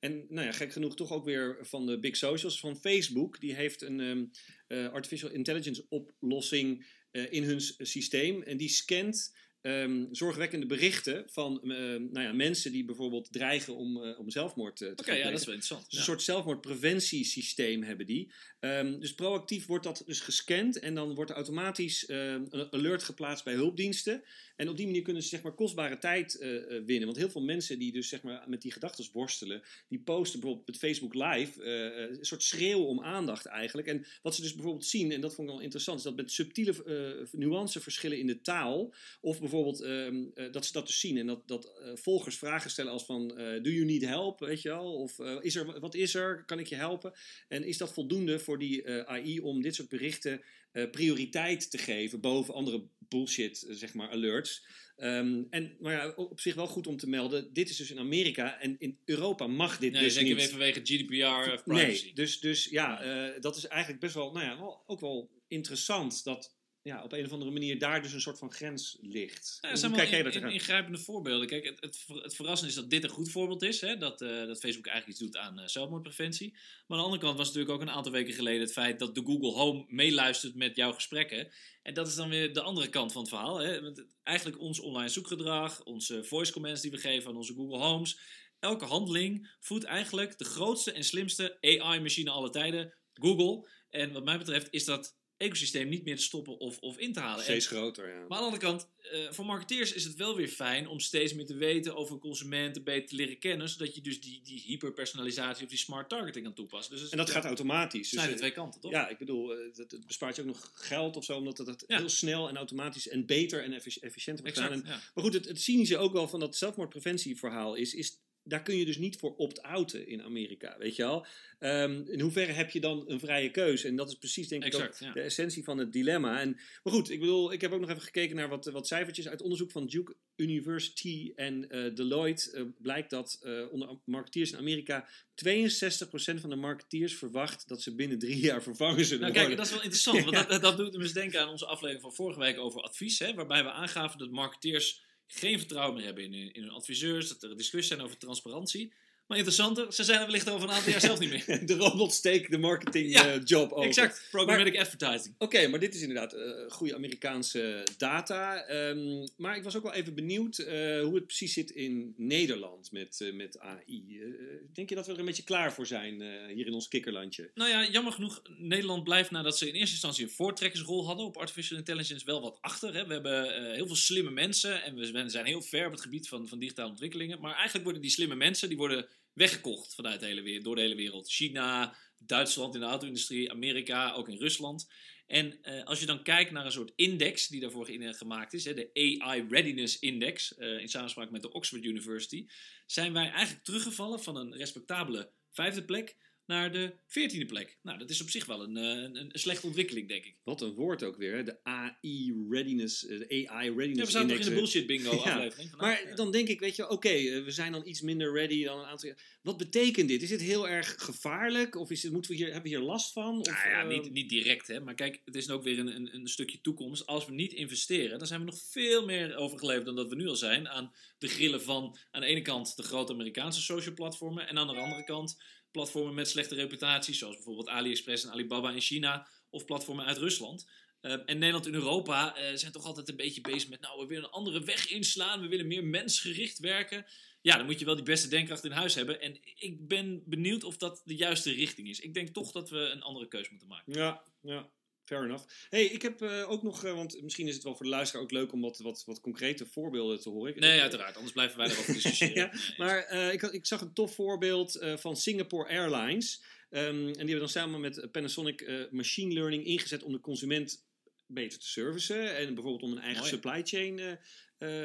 en 0.00 0.26
nou 0.28 0.46
ja, 0.46 0.52
gek 0.52 0.72
genoeg 0.72 0.96
toch 0.96 1.12
ook 1.12 1.24
weer 1.24 1.58
van 1.62 1.86
de 1.86 1.98
big 1.98 2.16
socials. 2.16 2.60
Van 2.60 2.76
Facebook, 2.76 3.40
die 3.40 3.54
heeft 3.54 3.82
een 3.82 4.00
ehm, 4.00 4.24
eh, 4.66 4.92
artificial 4.92 5.30
intelligence 5.30 5.86
oplossing 5.88 6.86
in 7.30 7.42
hun 7.42 7.60
systeem. 7.78 8.42
En 8.42 8.56
die 8.56 8.68
scant 8.68 9.34
ehm, 9.60 10.04
zorgwekkende 10.10 10.66
berichten 10.66 11.24
van 11.30 11.60
eh, 11.62 11.68
nou 11.78 12.20
ja, 12.20 12.32
mensen 12.32 12.72
die 12.72 12.84
bijvoorbeeld 12.84 13.32
dreigen 13.32 13.76
om, 13.76 14.02
eh, 14.04 14.18
om 14.18 14.30
zelfmoord 14.30 14.80
eh, 14.80 14.88
te 14.88 14.92
Oké, 14.92 15.02
gaan 15.04 15.14
ja, 15.16 15.20
plegen. 15.20 15.30
dat 15.32 15.40
is 15.40 15.46
wel 15.46 15.54
interessant. 15.54 15.84
Dus 15.90 15.92
een 15.92 15.98
Ja. 15.98 16.04
soort 16.04 16.22
zelfmoordpreventiesysteem 16.22 17.82
hebben 17.82 18.06
die. 18.06 18.32
Ehm, 18.60 18.98
dus 19.00 19.14
proactief 19.14 19.66
wordt 19.66 19.84
dat 19.84 20.02
dus 20.06 20.20
gescand 20.20 20.78
en 20.78 20.94
dan 20.94 21.14
wordt 21.14 21.30
er 21.30 21.36
automatisch 21.36 22.06
ehm, 22.06 22.44
een 22.50 22.72
alert 22.72 23.02
geplaatst 23.02 23.44
bij 23.44 23.54
hulpdiensten. 23.54 24.22
En 24.56 24.68
op 24.68 24.76
die 24.76 24.86
manier 24.86 25.02
kunnen 25.02 25.22
ze 25.22 25.28
zeg 25.28 25.42
maar 25.42 25.54
kostbare 25.54 25.98
tijd 25.98 26.38
eh, 26.38 26.56
eh, 26.56 26.84
winnen. 26.84 27.04
Want 27.04 27.16
heel 27.16 27.30
veel 27.30 27.42
mensen 27.42 27.78
die 27.78 27.92
dus 27.92 28.08
zeg 28.08 28.22
maar 28.22 28.44
met 28.46 28.62
die 28.62 28.72
gedachten 28.72 29.04
worstelen, 29.12 29.62
die 29.88 29.98
posten 29.98 30.40
bijvoorbeeld 30.40 30.66
met 30.66 30.78
Facebook 30.78 31.14
Live 31.14 31.62
eh, 31.62 32.18
een 32.18 32.24
soort 32.24 32.42
schreeuw 32.42 32.82
om 32.82 33.02
aandacht 33.02 33.46
eigenlijk. 33.46 33.88
En 33.88 34.06
wat 34.22 34.34
ze 34.34 34.42
dus 34.42 34.54
bijvoorbeeld 34.54 34.86
zien, 34.86 35.12
en 35.12 35.20
dat 35.20 35.34
vond 35.34 35.48
ik 35.48 35.54
wel 35.54 35.62
interessant, 35.62 35.98
is 35.98 36.04
dat 36.04 36.16
met 36.16 36.32
subtiele 36.32 36.84
eh 36.84 37.32
nuanceverschillen 37.32 38.18
in 38.18 38.26
de 38.26 38.40
taal, 38.40 38.94
of 39.20 39.40
bijvoorbeeld 39.40 39.80
ehm, 39.80 40.24
eh, 40.34 40.52
dat 40.52 40.66
ze 40.66 40.72
dat 40.72 40.86
dus 40.86 41.00
zien 41.00 41.18
en 41.18 41.26
dat, 41.26 41.48
dat 41.48 41.72
volgers 41.94 42.38
vragen 42.38 42.70
stellen 42.70 42.92
als 42.92 43.04
van, 43.04 43.28
do 43.62 43.70
you 43.70 43.84
need 43.84 44.04
help, 44.04 44.40
weet 44.40 44.62
je 44.62 44.68
wel? 44.68 44.94
Of 44.94 45.18
is 45.40 45.54
er, 45.54 45.80
wat 45.80 45.94
is 45.94 46.14
er, 46.14 46.44
kan 46.44 46.58
ik 46.58 46.66
je 46.66 46.74
helpen? 46.74 47.12
En 47.48 47.64
is 47.64 47.78
dat 47.78 47.92
voldoende 47.92 48.38
voor 48.38 48.58
die 48.58 48.88
AI 48.88 49.40
om 49.40 49.62
dit 49.62 49.74
soort 49.74 49.88
berichten 49.88 50.42
prioriteit 50.90 51.70
te 51.70 51.78
geven 51.78 52.20
boven 52.20 52.54
andere 52.54 52.88
bullshit, 53.08 53.62
eh, 53.62 53.74
zeg 53.74 53.94
maar, 53.94 54.10
alerts? 54.10 54.66
Ehm, 54.96 55.42
en, 55.50 55.76
maar 55.80 55.92
ja, 55.92 56.12
op 56.14 56.40
zich 56.40 56.54
wel 56.54 56.66
goed 56.66 56.86
om 56.86 56.96
te 56.96 57.08
melden, 57.08 57.52
dit 57.52 57.68
is 57.68 57.76
dus 57.76 57.90
in 57.90 57.98
Amerika 57.98 58.60
en 58.60 58.76
in 58.78 58.98
Europa 59.04 59.46
mag 59.46 59.78
dit 59.78 59.92
Nee, 59.92 60.02
dus 60.02 60.14
zeker 60.14 60.28
niet. 60.28 60.38
weer 60.38 60.48
vanwege 60.48 60.80
GDPR 60.82 61.52
of 61.52 61.64
privacy. 61.64 62.04
Nee, 62.04 62.14
dus, 62.14 62.40
dus 62.40 62.64
ja, 62.64 63.02
eh, 63.02 63.40
dat 63.40 63.56
is 63.56 63.66
eigenlijk 63.66 64.00
best 64.00 64.14
wel, 64.14 64.32
nou 64.32 64.46
ja, 64.46 64.58
wel, 64.58 64.82
ook 64.86 65.00
wel 65.00 65.30
interessant 65.48 66.24
dat 66.24 66.55
ja, 66.86 67.02
op 67.02 67.12
een 67.12 67.24
of 67.24 67.32
andere 67.32 67.50
manier 67.50 67.78
daar 67.78 68.02
dus 68.02 68.12
een 68.12 68.20
soort 68.20 68.38
van 68.38 68.52
grens 68.52 68.96
ligt. 69.00 69.58
Ja, 69.60 69.68
Hoe 69.88 69.96
kijk 69.96 70.08
jij 70.10 70.22
daar 70.22 70.32
tegenaan? 70.32 70.52
ingrijpende 70.52 70.98
voorbeelden. 70.98 71.46
Kijk, 71.46 71.64
het, 71.64 71.80
het, 71.80 71.96
ver- 71.98 72.22
het 72.22 72.34
verrassende 72.34 72.72
is 72.72 72.78
dat 72.78 72.90
dit 72.90 73.04
een 73.04 73.10
goed 73.10 73.30
voorbeeld 73.30 73.62
is. 73.62 73.80
Hè? 73.80 73.96
Dat, 73.96 74.20
eh, 74.20 74.28
dat 74.28 74.60
Facebook 74.60 74.86
eigenlijk 74.86 75.06
iets 75.06 75.18
doet 75.18 75.36
aan 75.36 75.58
eh, 75.58 75.66
zelfmoordpreventie. 75.66 76.50
Maar 76.52 76.62
aan 76.86 76.96
de 76.96 77.02
andere 77.02 77.22
kant 77.22 77.36
was 77.36 77.46
natuurlijk 77.46 77.74
ook 77.74 77.80
een 77.80 77.94
aantal 77.94 78.12
weken 78.12 78.34
geleden 78.34 78.60
het 78.60 78.72
feit 78.72 78.98
dat 78.98 79.14
de 79.14 79.22
Google 79.24 79.52
Home 79.52 79.84
meeluistert 79.88 80.54
met 80.54 80.76
jouw 80.76 80.92
gesprekken. 80.92 81.52
En 81.82 81.94
dat 81.94 82.06
is 82.06 82.14
dan 82.14 82.28
weer 82.28 82.52
de 82.52 82.60
andere 82.62 82.88
kant 82.88 83.12
van 83.12 83.20
het 83.20 83.30
verhaal. 83.30 83.58
Hè? 83.58 83.82
Want 83.82 84.04
eigenlijk 84.22 84.60
ons 84.60 84.80
online 84.80 85.08
zoekgedrag, 85.08 85.82
onze 85.84 86.24
voice 86.24 86.52
commands 86.52 86.80
die 86.80 86.90
we 86.90 86.98
geven 86.98 87.30
aan 87.30 87.36
onze 87.36 87.54
Google 87.54 87.78
Homes. 87.78 88.18
Elke 88.58 88.84
handeling 88.84 89.56
voedt 89.60 89.84
eigenlijk 89.84 90.38
de 90.38 90.44
grootste 90.44 90.92
en 90.92 91.04
slimste 91.04 91.58
AI-machine 91.60 92.30
aller 92.30 92.50
tijden, 92.50 92.94
Google. 93.12 93.68
En 93.90 94.12
wat 94.12 94.24
mij 94.24 94.38
betreft 94.38 94.68
is 94.70 94.84
dat 94.84 95.16
ecosysteem 95.36 95.88
niet 95.88 96.04
meer 96.04 96.16
te 96.16 96.22
stoppen 96.22 96.58
of, 96.58 96.78
of 96.78 96.98
in 96.98 97.12
te 97.12 97.20
halen. 97.20 97.38
En- 97.38 97.44
Steeds 97.44 97.66
groter, 97.66 98.08
ja. 98.08 98.14
maar 98.14 98.22
aan 98.22 98.28
de 98.28 98.36
andere 98.36 98.62
kant, 98.62 98.88
eh, 99.12 99.30
voor 99.30 99.46
marketeers 99.46 99.92
is 99.92 100.04
het 100.04 100.14
wel 100.14 100.36
weer 100.36 100.48
fijn 100.48 100.88
om 100.88 101.00
steeds 101.00 101.34
meer 101.34 101.46
te 101.46 101.54
weten 101.54 101.96
over 101.96 102.18
consumenten, 102.18 102.84
beter 102.84 103.08
te 103.08 103.14
leren 103.14 103.38
kennen, 103.38 103.68
zodat 103.68 103.94
je 103.94 104.00
dus 104.00 104.20
die, 104.20 104.40
die 104.42 104.60
hyperpersonalisatie 104.66 105.64
of 105.64 105.70
die 105.70 105.78
smart 105.78 106.08
targeting 106.08 106.44
kan 106.44 106.54
toepassen. 106.54 106.96
Dus 106.96 107.08
En 107.10 107.16
dat 107.16 107.26
ja, 107.26 107.32
gaat 107.32 107.44
automatisch. 107.44 108.00
Dus, 108.00 108.10
zijn 108.10 108.26
de 108.26 108.32
eh, 108.32 108.38
twee 108.38 108.50
kanten, 108.52 108.80
toch? 108.80 108.90
Ja, 108.90 109.08
ik 109.08 109.18
bedoel, 109.18 109.52
eh, 109.52 109.58
dat, 109.76 109.90
het 109.90 110.06
bespaart 110.06 110.36
je 110.36 110.42
ook 110.42 110.48
nog 110.48 110.70
geld 110.74 111.16
of 111.16 111.24
zo, 111.24 111.36
omdat 111.36 111.84
Ja. 111.86 111.98
heel 111.98 112.08
snel 112.08 112.48
en 112.48 112.56
automatisch 112.56 113.08
en 113.08 113.26
beter 113.26 113.62
en 113.62 113.72
effic- 113.72 113.96
efficiënter 114.02 114.44
wordt 114.44 114.58
gedaan. 114.58 114.72
exact. 114.72 114.94
En- 114.94 115.00
ja. 115.00 115.10
maar 115.14 115.24
goed, 115.24 115.32
het, 115.34 115.44
het 115.44 115.60
cynische 115.62 115.98
ook 115.98 116.12
wel 116.12 116.28
van 116.28 116.40
dat 116.40 116.56
zelfmoordpreventieverhaal 116.56 117.74
is, 117.74 117.94
is 117.94 118.24
daar 118.48 118.62
kun 118.62 118.76
je 118.76 118.84
dus 118.84 118.98
niet 118.98 119.16
voor 119.18 119.36
opt-outen 119.36 120.06
in 120.08 120.22
Amerika, 120.22 120.76
weet 120.78 120.96
je 120.96 121.02
wel. 121.02 121.26
Ehm, 121.58 122.02
in 122.06 122.20
hoeverre 122.20 122.52
heb 122.52 122.70
je 122.70 122.80
dan 122.80 123.04
een 123.06 123.20
vrije 123.20 123.50
keuze? 123.50 123.88
En 123.88 123.96
dat 123.96 124.08
is 124.08 124.14
precies 124.14 124.48
denk 124.48 124.64
ik 124.64 124.74
ook 124.74 124.80
Exact, 124.80 124.98
ja. 124.98 125.12
de 125.12 125.20
essentie 125.20 125.64
van 125.64 125.78
het 125.78 125.92
dilemma. 125.92 126.40
En, 126.40 126.50
maar 126.82 126.92
goed, 126.92 127.10
ik 127.10 127.20
bedoel, 127.20 127.52
ik 127.52 127.60
heb 127.60 127.72
ook 127.72 127.80
nog 127.80 127.90
even 127.90 128.02
gekeken 128.02 128.36
naar 128.36 128.48
wat, 128.48 128.64
wat 128.66 128.86
cijfertjes 128.86 129.28
uit 129.28 129.42
onderzoek 129.42 129.70
van 129.70 129.86
Duke 129.86 130.16
University 130.36 131.32
en 131.36 131.68
eh, 131.70 131.94
Deloitte. 131.94 132.50
eh, 132.52 132.62
blijkt 132.78 133.10
dat 133.10 133.38
eh, 133.42 133.72
onder 133.72 133.98
marketeers 134.04 134.52
in 134.52 134.58
Amerika 134.58 135.08
62% 135.34 136.40
van 136.40 136.50
de 136.50 136.56
marketeers 136.56 137.14
verwacht 137.14 137.68
dat 137.68 137.82
ze 137.82 137.94
binnen 137.94 138.18
drie 138.18 138.38
jaar 138.38 138.62
vervangen 138.62 139.04
zullen 139.04 139.20
Nou, 139.20 139.32
worden. 139.32 139.42
kijk, 139.42 139.56
dat 139.56 139.66
is 139.66 139.72
wel 139.72 139.82
interessant, 139.82 140.24
want 140.34 140.48
dat, 140.48 140.62
dat 140.62 140.76
doet 140.76 140.92
me 140.96 141.02
eens 141.02 141.12
denken 141.12 141.40
aan 141.40 141.48
onze 141.48 141.66
aflevering 141.66 142.02
van 142.02 142.14
vorige 142.14 142.40
week 142.40 142.58
over 142.58 142.80
advies, 142.80 143.18
hè, 143.18 143.34
waarbij 143.34 143.62
we 143.62 143.70
aangaven 143.70 144.18
dat 144.18 144.30
marketeers 144.30 145.04
geen 145.26 145.58
vertrouwen 145.58 145.94
meer 145.94 146.04
hebben 146.04 146.24
in 146.24 146.32
hun, 146.32 146.52
in 146.52 146.62
hun 146.62 146.70
adviseurs, 146.70 147.28
dat 147.28 147.42
er 147.42 147.56
discussies 147.56 147.88
zijn 147.88 148.00
over 148.00 148.18
transparantie. 148.18 148.92
Maar 149.26 149.36
interessanter, 149.36 149.92
ze 149.92 150.04
zijn 150.04 150.20
er 150.20 150.26
wellicht 150.26 150.50
over 150.50 150.68
een 150.68 150.74
aantal 150.74 150.90
jaar 150.90 151.00
zelf 151.00 151.18
niet 151.18 151.30
meer. 151.30 151.66
de 151.66 151.74
robots 151.74 152.20
take 152.20 152.50
de 152.50 152.58
marketing 152.58 153.12
Ja, 153.12 153.32
eh, 153.32 153.40
job 153.44 153.72
over. 153.72 153.88
Exact, 153.88 154.28
programmatic 154.30 154.78
advertising. 154.78 155.34
Oké, 155.38 155.68
maar 155.68 155.80
dit 155.80 155.94
is 155.94 156.00
inderdaad 156.00 156.32
eh, 156.32 156.50
goede 156.68 156.94
Amerikaanse 156.94 157.86
data. 157.96 158.64
Ehm, 158.64 159.26
maar 159.36 159.56
ik 159.56 159.62
was 159.62 159.76
ook 159.76 159.82
wel 159.82 159.92
even 159.92 160.14
benieuwd 160.14 160.58
eh, 160.58 161.00
hoe 161.00 161.14
het 161.14 161.26
precies 161.26 161.52
zit 161.52 161.70
in 161.70 162.14
Nederland 162.16 162.92
met, 162.92 163.20
eh, 163.20 163.32
met 163.32 163.58
AI. 163.58 164.20
Eh, 164.20 164.28
denk 164.72 164.88
je 164.88 164.94
dat 164.94 165.06
we 165.06 165.12
er 165.12 165.18
een 165.18 165.24
beetje 165.24 165.42
klaar 165.42 165.72
voor 165.72 165.86
zijn 165.86 166.22
eh, 166.22 166.54
hier 166.54 166.66
in 166.66 166.74
ons 166.74 166.88
kikkerlandje? 166.88 167.50
Nou 167.54 167.70
ja, 167.70 167.88
jammer 167.90 168.12
genoeg, 168.12 168.42
Nederland 168.58 169.04
blijft 169.04 169.30
nadat 169.30 169.58
ze 169.58 169.68
in 169.68 169.74
eerste 169.74 169.92
instantie 169.92 170.24
een 170.24 170.30
voortrekkersrol 170.30 171.06
hadden 171.06 171.26
op 171.26 171.36
artificial 171.36 171.78
intelligence 171.78 172.24
wel 172.24 172.40
wat 172.40 172.58
achter. 172.60 172.94
Hè. 172.94 173.06
We 173.06 173.12
hebben 173.12 173.54
eh, 173.54 173.74
heel 173.74 173.86
veel 173.86 173.96
slimme 173.96 174.30
mensen 174.30 174.82
en 174.82 174.94
we 174.94 175.12
we 175.12 175.28
zijn 175.28 175.46
heel 175.46 175.62
ver 175.62 175.86
op 175.86 175.92
het 175.92 176.00
gebied 176.00 176.28
van, 176.28 176.48
van 176.48 176.58
digitale 176.58 176.90
ontwikkelingen. 176.90 177.40
Maar 177.40 177.54
eigenlijk 177.54 177.84
worden 177.84 178.02
die 178.02 178.10
slimme 178.10 178.34
mensen, 178.34 178.68
die 178.68 178.76
worden 178.76 179.06
weggekocht 179.36 179.94
vanuit 179.94 180.20
de 180.20 180.26
hele 180.26 180.42
wereld, 180.42 180.64
door 180.64 180.74
de 180.74 180.80
hele 180.80 180.94
wereld. 180.94 181.30
China, 181.30 181.96
Duitsland 182.18 182.74
in 182.74 182.80
de 182.80 182.86
auto-industrie, 182.86 183.50
Amerika, 183.50 184.12
ook 184.12 184.28
in 184.28 184.38
Rusland. 184.38 184.88
En 185.26 185.58
uh, 185.62 185.84
als 185.84 186.00
je 186.00 186.06
dan 186.06 186.22
kijkt 186.22 186.50
naar 186.50 186.64
een 186.64 186.72
soort 186.72 186.92
index 186.96 187.48
die 187.48 187.60
daarvoor 187.60 187.86
gemaakt 187.86 188.52
is, 188.52 188.64
hè, 188.64 188.74
de 188.74 188.90
AI 188.92 189.46
Readiness 189.48 189.98
Index, 189.98 190.54
uh, 190.58 190.80
in 190.80 190.88
samenspraak 190.88 191.30
met 191.30 191.42
de 191.42 191.52
Oxford 191.52 191.84
University, 191.84 192.46
zijn 192.86 193.12
wij 193.12 193.30
eigenlijk 193.30 193.64
teruggevallen 193.64 194.22
van 194.22 194.36
een 194.36 194.56
respectabele 194.56 195.30
vijfde 195.50 195.84
plek 195.84 196.16
naar 196.46 196.72
de 196.72 196.94
veertiende 197.06 197.46
plek. 197.46 197.78
Nou, 197.82 197.98
dat 197.98 198.10
is 198.10 198.20
op 198.20 198.28
zich 198.28 198.46
wel 198.46 198.62
een, 198.62 198.76
een, 198.76 199.16
een, 199.16 199.30
slechte 199.32 199.66
ontwikkeling, 199.66 200.08
denk 200.08 200.24
ik. 200.24 200.36
Wat 200.44 200.60
een 200.60 200.74
woord 200.74 201.02
ook 201.02 201.16
weer, 201.16 201.36
hè? 201.36 201.42
de 201.42 201.64
AI 201.64 202.46
Readiness, 202.50 203.00
de 203.00 203.48
AI 203.48 203.70
Readiness 203.70 203.98
ja, 203.98 204.04
we 204.04 204.10
zijn 204.10 204.28
toch 204.28 204.38
in 204.38 204.44
de 204.44 204.54
bullshit 204.54 204.86
bingo 204.86 205.14
ja. 205.14 205.18
aflevering. 205.18 205.76
maar 205.76 206.08
ja. 206.08 206.14
dan 206.14 206.30
denk 206.30 206.48
ik, 206.48 206.60
weet 206.60 206.76
je, 206.76 206.84
oké, 206.84 206.92
okay, 206.92 207.44
we 207.44 207.50
zijn 207.50 207.72
dan 207.72 207.86
iets 207.86 208.00
minder 208.00 208.32
ready 208.32 208.64
dan 208.64 208.78
een 208.78 208.84
aantal 208.84 209.08
jaar. 209.08 209.38
Wat 209.42 209.56
betekent 209.56 210.08
dit? 210.08 210.22
Is 210.22 210.28
dit 210.28 210.40
heel 210.40 210.68
erg 210.68 210.94
gevaarlijk? 210.98 211.76
Of 211.76 211.90
is 211.90 212.02
het, 212.02 212.12
moeten 212.12 212.30
we 212.30 212.36
hier, 212.36 212.46
hebben 212.52 212.70
we 212.70 212.76
hier 212.76 212.86
last 212.86 213.12
van? 213.12 213.38
Of, 213.38 213.46
nou 213.46 213.68
ja, 213.68 213.82
uh... 213.82 213.88
niet, 213.88 214.12
niet 214.12 214.28
direct, 214.28 214.66
hè. 214.66 214.80
Maar 214.80 214.94
kijk, 214.94 215.20
het 215.24 215.34
is 215.34 215.50
ook 215.50 215.62
weer 215.62 215.78
een, 215.78 215.96
een, 215.96 216.14
een, 216.14 216.28
stukje 216.28 216.60
toekomst. 216.60 217.06
Als 217.06 217.26
we 217.26 217.32
niet 217.32 217.52
investeren, 217.52 218.18
dan 218.18 218.26
zijn 218.26 218.40
we 218.40 218.46
nog 218.46 218.58
veel 218.70 219.04
meer 219.04 219.36
overgeleverd 219.36 219.86
dan 219.86 219.96
dat 219.96 220.08
we 220.08 220.14
nu 220.14 220.28
al 220.28 220.36
zijn. 220.36 220.68
Aan 220.68 220.92
de 221.18 221.28
grillen 221.28 221.62
van, 221.62 221.96
aan 222.10 222.20
de 222.20 222.26
ene 222.26 222.42
kant, 222.42 222.76
de 222.76 222.82
grote 222.82 223.12
Amerikaanse 223.12 223.60
social 223.60 223.94
platformen. 223.94 224.48
En 224.48 224.58
aan 224.58 224.66
de 224.66 224.76
andere 224.76 225.04
kant 225.04 225.36
platformen 225.76 226.14
met 226.14 226.28
slechte 226.28 226.54
reputaties, 226.54 227.18
zoals 227.18 227.34
bijvoorbeeld 227.34 227.68
AliExpress 227.68 228.24
en 228.24 228.30
Alibaba 228.30 228.70
in 228.70 228.80
China, 228.80 229.28
of 229.50 229.64
platformen 229.64 230.04
uit 230.04 230.16
Rusland. 230.16 230.68
Uh, 231.02 231.12
en 231.12 231.38
Nederland 231.38 231.66
en 231.66 231.74
Europa 231.74 232.38
uh, 232.38 232.42
zijn 232.54 232.72
toch 232.72 232.84
altijd 232.84 233.08
een 233.08 233.16
beetje 233.16 233.40
bezig 233.40 233.68
met, 233.68 233.80
nou, 233.80 234.00
we 234.00 234.06
willen 234.06 234.24
een 234.24 234.30
andere 234.30 234.64
weg 234.64 234.90
inslaan, 234.90 235.40
we 235.40 235.48
willen 235.48 235.66
meer 235.66 235.84
mensgericht 235.84 236.58
werken. 236.58 237.06
Ja, 237.40 237.56
dan 237.56 237.66
moet 237.66 237.78
je 237.78 237.84
wel 237.84 237.94
die 237.94 238.04
beste 238.04 238.28
denkkracht 238.28 238.64
in 238.64 238.70
huis 238.70 238.94
hebben. 238.94 239.20
En 239.20 239.38
ik 239.54 239.88
ben 239.88 240.22
benieuwd 240.26 240.64
of 240.64 240.76
dat 240.76 241.02
de 241.04 241.16
juiste 241.16 241.52
richting 241.52 241.88
is. 241.88 242.00
Ik 242.00 242.14
denk 242.14 242.28
toch 242.28 242.52
dat 242.52 242.70
we 242.70 242.78
een 242.78 243.02
andere 243.02 243.28
keuze 243.28 243.50
moeten 243.50 243.68
maken. 243.68 243.92
Ja, 243.92 244.22
ja. 244.42 244.70
Fair 245.06 245.24
enough. 245.24 245.44
hey, 245.68 245.84
ik 245.84 246.02
heb 246.02 246.22
uh, 246.22 246.50
ook 246.50 246.62
nog, 246.62 246.84
uh, 246.84 246.92
want 246.92 247.22
misschien 247.22 247.48
is 247.48 247.54
het 247.54 247.62
wel 247.62 247.74
voor 247.74 247.84
de 247.84 247.90
luisteraar 247.90 248.22
ook 248.22 248.30
leuk 248.30 248.52
om 248.52 248.60
wat, 248.60 248.78
wat, 248.78 249.02
wat 249.06 249.20
concrete 249.20 249.66
voorbeelden 249.66 250.20
te 250.20 250.28
horen. 250.28 250.60
Nee, 250.60 250.80
uiteraard. 250.80 251.14
Anders 251.14 251.32
blijven 251.32 251.58
wij 251.58 251.66
erover 251.66 251.94
discussiëren. 252.02 252.34
ja, 252.34 252.52
nee, 252.52 252.74
maar 252.76 253.12
uh, 253.12 253.32
ik, 253.32 253.42
ik 253.42 253.66
zag 253.66 253.80
een 253.80 253.92
tof 253.92 254.14
voorbeeld 254.14 254.78
van 254.96 255.16
Singapore 255.16 255.68
Airlines. 255.68 256.44
Um, 256.70 257.06
en 257.06 257.12
die 257.12 257.16
hebben 257.16 257.38
dan 257.38 257.48
samen 257.48 257.80
met 257.80 258.08
Panasonic 258.12 258.88
machine 258.90 259.34
learning 259.34 259.64
ingezet 259.64 260.02
om 260.02 260.12
de 260.12 260.20
consument 260.20 260.84
beter 261.26 261.58
te 261.58 261.68
servicen. 261.68 262.36
En 262.36 262.54
bijvoorbeeld 262.54 262.82
om 262.82 262.92
een 262.92 263.02
eigen 263.02 263.20
Mooi. 263.20 263.32
supply 263.32 263.62
chain 263.64 264.18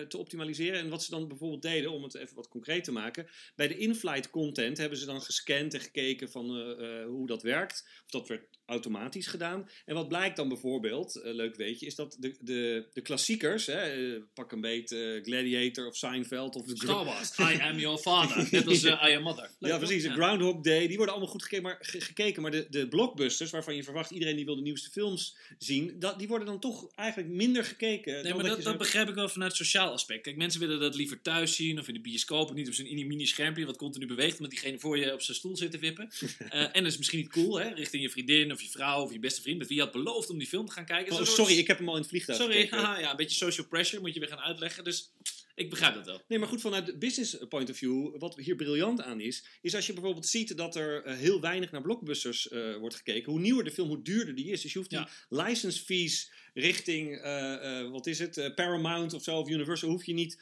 te 0.08 0.18
optimaliseren. 0.18 0.80
En 0.80 0.90
wat 0.90 1.04
ze 1.04 1.12
dan 1.12 1.28
bijvoorbeeld 1.28 1.62
deden, 1.62 1.92
om 1.92 2.04
het 2.04 2.16
even 2.16 2.36
wat 2.36 2.48
concreet 2.48 2.84
te 2.84 2.92
maken, 2.92 3.28
bij 3.56 3.68
de 3.68 3.78
in-flight 3.78 4.30
content 4.30 4.78
hebben 4.78 4.98
ze 4.98 5.06
dan 5.06 5.22
gescand 5.22 5.74
en 5.74 5.80
gekeken 5.80 6.32
van 6.32 6.58
uh, 6.58 6.80
uh, 6.80 7.06
hoe 7.06 7.28
dat 7.28 7.44
werkt. 7.44 7.88
Of 8.06 8.12
dat 8.12 8.28
werd 8.28 8.44
automatisch 8.72 9.28
gedaan. 9.28 9.70
En 9.86 9.96
wat 9.96 10.08
blijkt 10.08 10.36
dan 10.36 10.48
bijvoorbeeld, 10.48 11.20
leuk 11.24 11.56
weet 11.56 11.80
je, 11.80 11.86
is 11.86 11.96
dat 11.96 12.18
de, 12.20 12.36
de, 12.40 12.90
de 12.94 13.02
klassiekers, 13.02 13.66
hè, 13.66 14.20
pak 14.34 14.52
een 14.52 14.62
beet 14.62 14.90
Gladiator 15.24 15.88
of 15.88 15.96
Seinfeld 15.96 16.56
of 16.56 16.64
Star 16.68 17.06
Wars, 17.06 17.38
I 17.54 17.62
am 17.62 17.80
your 17.80 17.98
father, 17.98 18.48
net 18.52 18.68
als 18.68 18.84
I 18.84 19.16
am 19.16 19.22
mother. 19.22 19.50
Leuk 19.60 19.72
ja, 19.72 19.78
precies. 19.78 20.04
Ja. 20.04 20.14
Groundhog 20.14 20.62
Day, 20.62 20.88
die 20.88 20.98
worden 20.98 21.14
allemaal 21.14 21.32
goed 21.32 21.44
gekeken, 21.44 21.64
maar, 21.64 21.78
gekeken, 21.80 22.42
maar 22.42 22.52
de, 22.52 22.68
de 22.70 22.88
blockbusters, 22.88 23.52
waarvan 23.52 23.76
je 23.76 23.84
verwacht 23.84 24.12
iedereen 24.12 24.36
die 24.36 24.46
wil 24.46 24.56
de 24.56 24.62
nieuwste 24.62 24.90
films 24.90 25.38
zien, 25.58 26.00
dat, 26.00 26.20
die 26.20 26.28
worden 26.28 26.48
dan 26.48 26.60
toch 26.60 26.92
eigenlijk 26.96 27.30
minder 27.30 27.64
gekeken. 27.64 28.24
Nee, 28.24 28.34
maar 28.34 28.44
dat, 28.44 28.56
dat, 28.56 28.64
dat 28.64 28.78
begrijp 28.78 29.10
ik 29.10 29.16
wel 29.16 29.30
vanuit 29.30 29.56
sociaal 29.56 29.92
aspect. 29.92 30.22
Kijk, 30.22 30.36
mensen 30.36 30.60
willen 30.60 30.80
dat 30.80 30.96
liever 30.96 31.22
thuis 31.22 31.56
zien 31.56 31.80
of 31.80 31.88
in 31.88 31.94
de 31.94 32.02
bioscoop, 32.02 32.54
niet 32.54 32.68
op 32.68 32.74
zo'n 32.74 33.08
mini 33.08 33.26
schermpje 33.26 33.66
wat 33.66 33.78
continu 33.78 34.06
beweegt, 34.06 34.36
omdat 34.36 34.50
diegene 34.50 34.80
voor 34.80 34.98
je 34.98 35.14
op 35.14 35.22
zijn 35.22 35.38
stoel 35.38 35.58
zit 35.58 35.72
te 35.72 35.80
wippen. 35.80 36.10
en 36.50 36.84
dat 36.84 36.92
is 36.92 36.98
misschien 36.98 37.20
niet 37.20 37.32
cool, 37.32 37.60
hè, 37.60 37.74
richting 37.74 38.04
je 38.04 38.10
vriendin 38.10 38.52
of 38.52 38.61
je 38.62 38.70
vrouw 38.70 39.02
of 39.02 39.12
je 39.12 39.20
beste 39.20 39.42
vriend, 39.42 39.58
met 39.58 39.68
wie 39.68 39.78
je 39.78 39.84
had 39.84 39.92
beloofd 39.92 40.30
om 40.30 40.38
die 40.38 40.48
film 40.48 40.66
te 40.66 40.72
gaan 40.72 40.86
kijken. 40.86 41.16
Oh, 41.16 41.24
sorry, 41.24 41.58
ik 41.58 41.68
heb 41.68 41.78
hem 41.78 41.88
al 41.88 41.96
in 41.96 42.02
het 42.02 42.10
vliegtuig 42.10 42.40
Sorry, 42.40 42.68
haha, 42.70 43.00
ja, 43.00 43.10
een 43.10 43.16
beetje 43.16 43.38
social 43.38 43.68
pressure 43.68 44.02
moet 44.02 44.14
je 44.14 44.20
weer 44.20 44.30
gaan 44.30 44.40
uitleggen. 44.40 44.84
Dus 44.84 45.12
ik 45.56 45.70
begrijp 45.70 45.94
dat 45.94 46.06
wel. 46.06 46.22
Nee, 46.28 46.40
maar 46.40 46.48
goed, 46.48 46.62
vanuit 46.62 46.86
de 46.86 46.98
business 46.98 47.38
point 47.50 47.70
of 47.70 47.78
view, 47.78 48.20
wat 48.20 48.36
hier 48.36 48.56
briljant 48.56 49.02
aan 49.02 49.20
is, 49.20 49.46
is 49.62 49.76
als 49.76 49.88
je 49.88 49.94
bijvoorbeeld 49.94 50.28
ziet 50.28 50.58
dat 50.58 50.76
er 50.76 51.06
uh, 51.06 51.18
heel 51.18 51.42
weinig 51.42 51.72
naar 51.72 51.82
blockbusters 51.82 52.52
uh, 52.52 52.76
wordt 52.76 52.96
gekeken. 52.96 53.32
Hoe 53.32 53.42
nieuwer 53.42 53.64
de 53.64 53.72
film, 53.72 53.88
hoe 53.88 54.02
duurder 54.02 54.36
die 54.36 54.52
is. 54.52 54.62
Dus 54.62 54.72
je 54.72 54.78
hoeft 54.78 54.90
die 54.90 55.00
ja. 55.00 55.10
license 55.30 55.84
fees 55.84 56.32
richting, 56.54 57.26
uh, 57.26 57.90
wat 57.92 58.08
is 58.08 58.20
het, 58.20 58.52
Paramount 58.56 59.14
of 59.14 59.24
zo, 59.24 59.38
of 59.38 59.50
Universal, 59.50 59.90
hoef 59.90 60.06
je 60.06 60.14
niet 60.14 60.42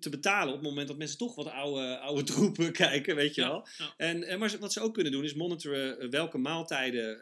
te 0.00 0.10
betalen 0.10 0.48
op 0.48 0.60
het 0.60 0.68
moment 0.68 0.88
dat 0.88 0.96
mensen 0.96 1.18
toch 1.18 1.34
wat 1.34 1.46
oude, 1.46 1.98
oude 1.98 2.22
troepen 2.32 2.72
kijken, 2.72 3.16
weet 3.16 3.34
je 3.34 3.40
wel. 3.40 3.66
Ja. 3.78 3.94
En, 3.96 4.38
maar 4.38 4.56
wat 4.60 4.72
ze 4.72 4.80
ook 4.80 4.94
kunnen 4.94 5.12
doen 5.12 5.24
is 5.24 5.34
monitoren 5.34 6.10
welke 6.10 6.38
maaltijden 6.38 7.18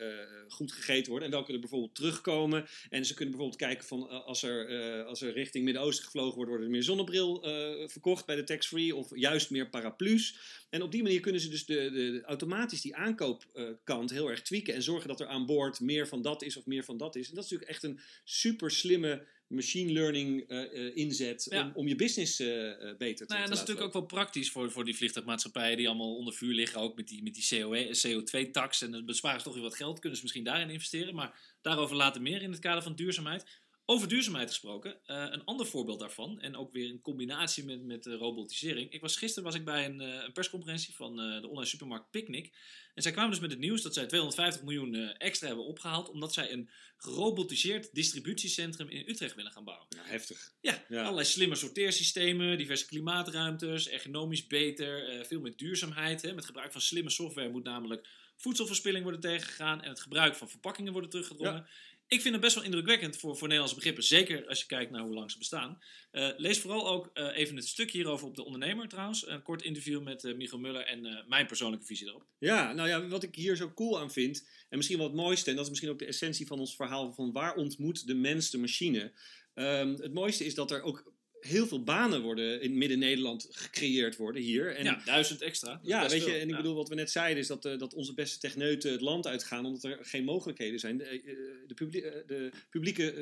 goed 0.48 0.72
gegeten 0.72 1.10
worden 1.10 1.28
en 1.28 1.34
welke 1.34 1.52
er 1.52 1.60
bijvoorbeeld 1.60 1.94
terugkomen. 1.94 2.66
En 2.88 3.04
ze 3.04 3.14
kunnen 3.14 3.34
bijvoorbeeld 3.34 3.62
kijken 3.62 3.86
van 3.86 4.24
als 4.24 4.42
er, 4.42 5.04
als 5.04 5.20
er 5.20 5.32
richting 5.32 5.64
Midden-Oosten 5.64 6.04
gevlogen 6.04 6.34
wordt, 6.34 6.50
wordt 6.50 6.64
er 6.64 6.70
meer 6.70 6.82
zonnebril 6.82 7.42
verkocht 7.86 8.26
bij 8.26 8.36
de 8.36 8.44
tax-free 8.44 8.96
of 8.96 9.10
juist 9.14 9.50
meer 9.50 9.68
paraplu's. 9.68 10.36
En 10.70 10.82
op 10.82 10.92
die 10.92 11.02
manier 11.02 11.20
kunnen 11.20 11.40
ze 11.40 11.48
dus 11.48 11.66
de, 11.66 11.90
de, 11.90 12.22
automatisch 12.24 12.80
die 12.80 12.96
aankoopkant 12.96 14.10
heel 14.10 14.30
erg 14.30 14.42
tweaken 14.42 14.74
en 14.74 14.82
zorgen 14.82 15.08
dat 15.08 15.20
er 15.20 15.26
aan 15.26 15.46
boord 15.46 15.80
meer 15.80 16.08
van 16.08 16.22
dat 16.22 16.42
is 16.42 16.56
of 16.56 16.66
meer 16.66 16.84
van 16.84 16.96
dat 16.96 17.16
is. 17.16 17.28
En 17.28 17.34
dat 17.34 17.44
is 17.44 17.50
natuurlijk 17.50 17.70
echt 17.70 17.82
een 17.82 18.00
super 18.30 18.70
slimme 18.70 19.26
machine 19.46 19.92
learning 19.92 20.50
uh, 20.50 20.96
inzet 20.96 21.46
ja. 21.50 21.62
om, 21.62 21.70
om, 21.74 21.88
je 21.88 21.94
business 21.94 22.36
beter 22.36 22.98
te 22.98 22.98
nou 22.98 23.26
te 23.26 23.34
Dat 23.34 23.52
is 23.52 23.58
natuurlijk 23.58 23.86
ook 23.86 23.92
wel 23.92 24.06
praktisch 24.06 24.50
voor, 24.50 24.70
voor 24.70 24.84
die 24.84 24.96
vliegtuigmaatschappijen 24.96 25.76
die 25.76 25.88
allemaal 25.88 26.16
onder 26.16 26.34
vuur 26.34 26.54
liggen, 26.54 26.80
ook 26.80 26.96
met 26.96 27.08
die, 27.08 27.22
met 27.22 27.34
die 27.34 27.68
CO2-tax. 28.08 28.82
en 28.82 28.90
dan 28.90 29.04
besparen 29.04 29.38
ze 29.38 29.44
toch 29.44 29.54
weer 29.54 29.62
wat 29.62 29.76
geld, 29.76 29.98
kunnen 29.98 30.16
ze 30.16 30.22
misschien 30.22 30.44
daarin 30.44 30.70
investeren. 30.70 31.14
Maar 31.14 31.40
daarover 31.60 31.96
later 31.96 32.22
meer 32.22 32.42
in 32.42 32.50
het 32.50 32.60
kader 32.60 32.82
van 32.82 32.94
duurzaamheid. 32.94 33.44
Over 33.90 34.08
duurzaamheid 34.08 34.48
gesproken, 34.48 34.90
uh, 35.06 35.26
een 35.30 35.44
ander 35.44 35.66
voorbeeld 35.66 36.00
daarvan, 36.00 36.40
en 36.40 36.56
ook 36.56 36.72
weer 36.72 36.88
in 36.88 37.00
combinatie 37.00 37.64
met, 37.64 37.84
met 37.84 38.06
uh, 38.06 38.14
robotisering. 38.14 38.92
Ik 38.92 39.00
was, 39.00 39.16
gisteren 39.16 39.44
was 39.44 39.54
ik 39.54 39.64
bij 39.64 39.84
een, 39.84 40.00
uh, 40.00 40.22
een 40.24 40.32
persconferentie 40.32 40.94
van 40.94 41.16
de 41.16 41.48
online 41.48 41.66
supermarkt 41.66 42.10
Picnic. 42.10 42.54
En 42.94 43.02
zij 43.02 43.12
kwamen 43.12 43.30
dus 43.30 43.40
met 43.40 43.50
het 43.50 43.60
nieuws 43.60 43.82
dat 43.82 43.94
zij 43.94 44.06
250 44.06 44.62
miljoen 44.62 44.94
extra 44.94 45.46
hebben 45.46 45.64
opgehaald, 45.64 46.10
omdat 46.10 46.32
zij 46.32 46.52
een 46.52 46.70
gerobotiseerd 46.96 47.94
distributiecentrum 47.94 48.88
in 48.88 49.08
Utrecht 49.08 49.34
willen 49.34 49.52
gaan 49.52 49.64
bouwen. 49.64 49.86
Ja, 49.88 50.02
heftig. 50.04 50.52
Ja, 50.60 50.84
ja. 50.88 51.02
allerlei 51.02 51.26
slimme 51.26 51.54
sorteersystemen, 51.54 52.58
diverse 52.58 52.86
klimaatruimtes, 52.86 53.88
ergonomisch 53.88 54.46
beter, 54.46 55.24
veel 55.26 55.40
meer 55.40 55.56
duurzaamheid. 55.56 56.22
Hè. 56.22 56.34
Met 56.34 56.44
gebruik 56.44 56.72
van 56.72 56.80
slimme 56.80 57.10
software 57.10 57.50
moet 57.50 57.64
namelijk 57.64 58.08
voedselverspilling 58.38 59.02
worden 59.02 59.20
tegengegaan 59.20 59.82
en 59.82 59.88
het 59.88 60.00
gebruik 60.00 60.34
van 60.34 60.48
verpakkingen 60.48 60.92
worden 60.92 61.10
teruggedrongen. 61.10 61.54
Ja. 61.54 61.68
Ik 62.08 62.20
vind 62.20 62.34
het 62.34 62.42
best 62.42 62.54
wel 62.54 62.64
indrukwekkend 62.64 63.16
voor, 63.16 63.30
voor 63.36 63.42
Nederlandse 63.42 63.74
begrippen. 63.74 64.04
Zeker 64.04 64.46
als 64.46 64.60
je 64.60 64.66
kijkt 64.66 64.90
naar 64.90 65.02
hoe 65.02 65.14
lang 65.14 65.30
ze 65.30 65.38
bestaan. 65.38 65.78
Uh, 66.12 66.28
lees 66.36 66.60
vooral 66.60 66.88
ook 66.88 67.10
uh, 67.14 67.36
even 67.36 67.56
het 67.56 67.66
stukje 67.66 67.98
hierover 67.98 68.26
op 68.26 68.36
De 68.36 68.44
Ondernemer 68.44 68.88
trouwens. 68.88 69.28
Een 69.28 69.42
kort 69.42 69.62
interview 69.62 70.02
met 70.02 70.24
uh, 70.24 70.36
Michael 70.36 70.60
Muller 70.60 70.84
en 70.84 71.24
mijn 71.28 71.46
persoonlijke 71.46 71.86
visie 71.86 72.04
daarop. 72.04 72.26
Ja, 72.38 72.72
nou 72.72 72.88
ja, 72.88 73.08
wat 73.08 73.22
ik 73.22 73.34
hier 73.34 73.56
zo 73.56 73.72
cool 73.72 74.00
aan 74.00 74.12
vind. 74.12 74.48
En 74.68 74.76
misschien 74.76 74.98
wel 74.98 75.06
het 75.06 75.16
mooiste. 75.16 75.50
En 75.50 75.56
dat 75.56 75.64
is 75.64 75.70
misschien 75.70 75.90
ook 75.90 75.98
de 75.98 76.06
essentie 76.06 76.46
van 76.46 76.58
ons 76.58 76.76
verhaal. 76.76 77.12
Van 77.12 77.32
waar 77.32 77.54
ontmoet 77.54 78.06
de 78.06 78.14
mens 78.14 78.50
de 78.50 78.58
machine. 78.58 79.12
Um, 79.54 79.94
het 79.94 80.12
mooiste 80.12 80.44
is 80.44 80.54
dat 80.54 80.70
er 80.70 80.82
ook 80.82 81.12
heel 81.40 81.66
veel 81.66 81.82
banen 81.82 82.22
worden 82.22 82.62
in 82.62 82.78
Midden-Nederland 82.78 83.48
gecreëerd 83.50 84.16
worden 84.16 84.42
hier. 84.42 84.76
En, 84.76 84.84
ja, 84.84 85.02
duizend 85.04 85.42
extra. 85.42 85.80
Ja, 85.82 86.08
weet 86.08 86.24
je, 86.24 86.32
en 86.32 86.48
ik 86.48 86.56
bedoel, 86.56 86.74
wat 86.74 86.88
we 86.88 86.94
net 86.94 87.10
zeiden 87.10 87.38
is 87.38 87.46
dat, 87.46 87.64
uh, 87.64 87.78
dat 87.78 87.94
onze 87.94 88.14
beste 88.14 88.38
techneuten 88.38 88.92
het 88.92 89.00
land 89.00 89.26
uitgaan 89.26 89.66
omdat 89.66 89.84
er 89.84 89.98
geen 90.02 90.24
mogelijkheden 90.24 90.78
zijn. 90.78 90.96
De, 90.96 91.22
uh, 91.24 91.34
de, 91.66 91.74
publie 91.74 92.04
uh, 92.04 92.12
de 92.26 92.52
publieke, 92.70 93.14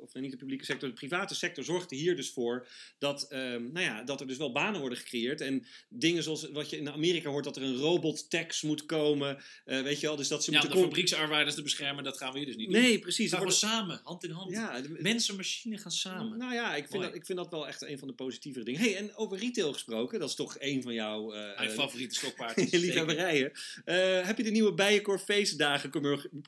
of 0.00 0.14
niet 0.14 0.30
de 0.30 0.36
publieke 0.36 0.64
sector, 0.64 0.88
de 0.88 0.94
private 0.94 1.34
sector 1.34 1.64
zorgt 1.64 1.90
er 1.90 1.96
hier 1.96 2.16
dus 2.16 2.30
voor 2.30 2.66
dat, 2.98 3.26
nou 3.30 3.80
ja, 3.80 4.02
dat 4.02 4.20
er 4.20 4.26
dus 4.26 4.36
wel 4.36 4.52
banen 4.52 4.80
worden 4.80 4.98
gecreëerd. 4.98 5.40
En 5.40 5.66
dingen 5.88 6.22
zoals 6.22 6.50
wat 6.50 6.70
je 6.70 6.76
in 6.76 6.90
Amerika 6.90 7.30
hoort, 7.30 7.44
dat 7.44 7.56
er 7.56 7.62
een 7.62 7.76
robot 7.76 8.30
tax 8.30 8.62
moet 8.62 8.86
komen, 8.86 9.42
weet 9.64 10.00
je 10.00 10.06
wel. 10.06 10.16
Dus 10.16 10.28
dat 10.28 10.44
ze 10.44 10.50
ja, 10.50 10.58
moeten 10.58 10.76
de 10.76 10.84
fabrieksarbeiders 10.84 11.54
te 11.54 11.62
beschermen, 11.62 12.04
dat 12.04 12.16
gaan 12.16 12.32
we 12.32 12.38
hier 12.38 12.46
dus 12.46 12.56
niet 12.56 12.68
nee, 12.68 12.80
doen. 12.80 12.90
Nee, 12.90 12.98
precies. 12.98 13.30
Maar 13.30 13.40
worden... 13.40 13.58
samen, 13.58 14.00
hand 14.04 14.24
in 14.24 14.30
hand. 14.30 14.50
Ja, 14.50 14.80
de, 14.80 14.96
Mensen 15.00 15.30
en 15.30 15.36
machine 15.36 15.78
gaan 15.78 15.92
samen. 15.92 16.38
Nou 16.38 16.54
ja, 16.54 16.76
ik 16.76 16.88
vind, 16.88 17.02
dat, 17.02 17.14
ik 17.14 17.26
vind 17.26 17.38
dat 17.38 17.47
wel 17.50 17.66
echt 17.66 17.82
een 17.82 17.98
van 17.98 18.08
de 18.08 18.14
positievere 18.14 18.64
dingen. 18.64 18.80
hey, 18.80 18.96
en 18.96 19.16
over 19.16 19.38
retail 19.38 19.72
gesproken, 19.72 20.18
dat 20.18 20.28
is 20.28 20.34
toch 20.34 20.56
een 20.58 20.82
van 20.82 20.94
jouw... 20.94 21.34
Uh, 21.34 21.58
Mijn 21.58 21.70
favoriete 21.70 22.14
stokpaardjes. 22.14 22.70
liefhebberijen. 22.84 23.52
Uh, 23.84 24.26
heb 24.26 24.36
je 24.36 24.42
de 24.42 24.50
nieuwe 24.50 24.74
Bijenkorf 24.74 25.22
feestdagen 25.22 25.90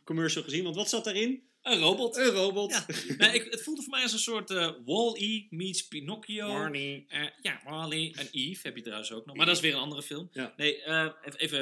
commercial 0.04 0.44
gezien? 0.44 0.64
Want 0.64 0.76
wat 0.76 0.88
zat 0.88 1.04
daarin? 1.04 1.42
Een 1.62 1.78
robot. 1.78 2.16
Een 2.16 2.30
robot. 2.30 2.70
Ja. 2.70 2.86
nee, 3.18 3.34
ik, 3.34 3.50
het 3.50 3.62
voelde 3.62 3.82
voor 3.82 3.90
mij 3.90 4.02
als 4.02 4.12
een 4.12 4.18
soort 4.18 4.50
uh, 4.50 4.70
Wall-E 4.84 5.46
meets 5.50 5.88
Pinocchio. 5.88 6.46
Barney. 6.46 7.06
Uh, 7.08 7.26
ja, 7.42 7.60
Wall-E 7.64 8.10
en 8.10 8.28
Eve 8.30 8.60
heb 8.62 8.76
je 8.76 8.82
trouwens 8.82 9.12
ook 9.12 9.26
nog. 9.26 9.36
Maar 9.36 9.46
dat 9.46 9.56
is 9.56 9.62
weer 9.62 9.74
een 9.74 9.80
andere 9.80 10.02
film. 10.02 10.28
Ja. 10.32 10.54
Nee, 10.56 10.82
uh, 10.86 11.08
even, 11.36 11.58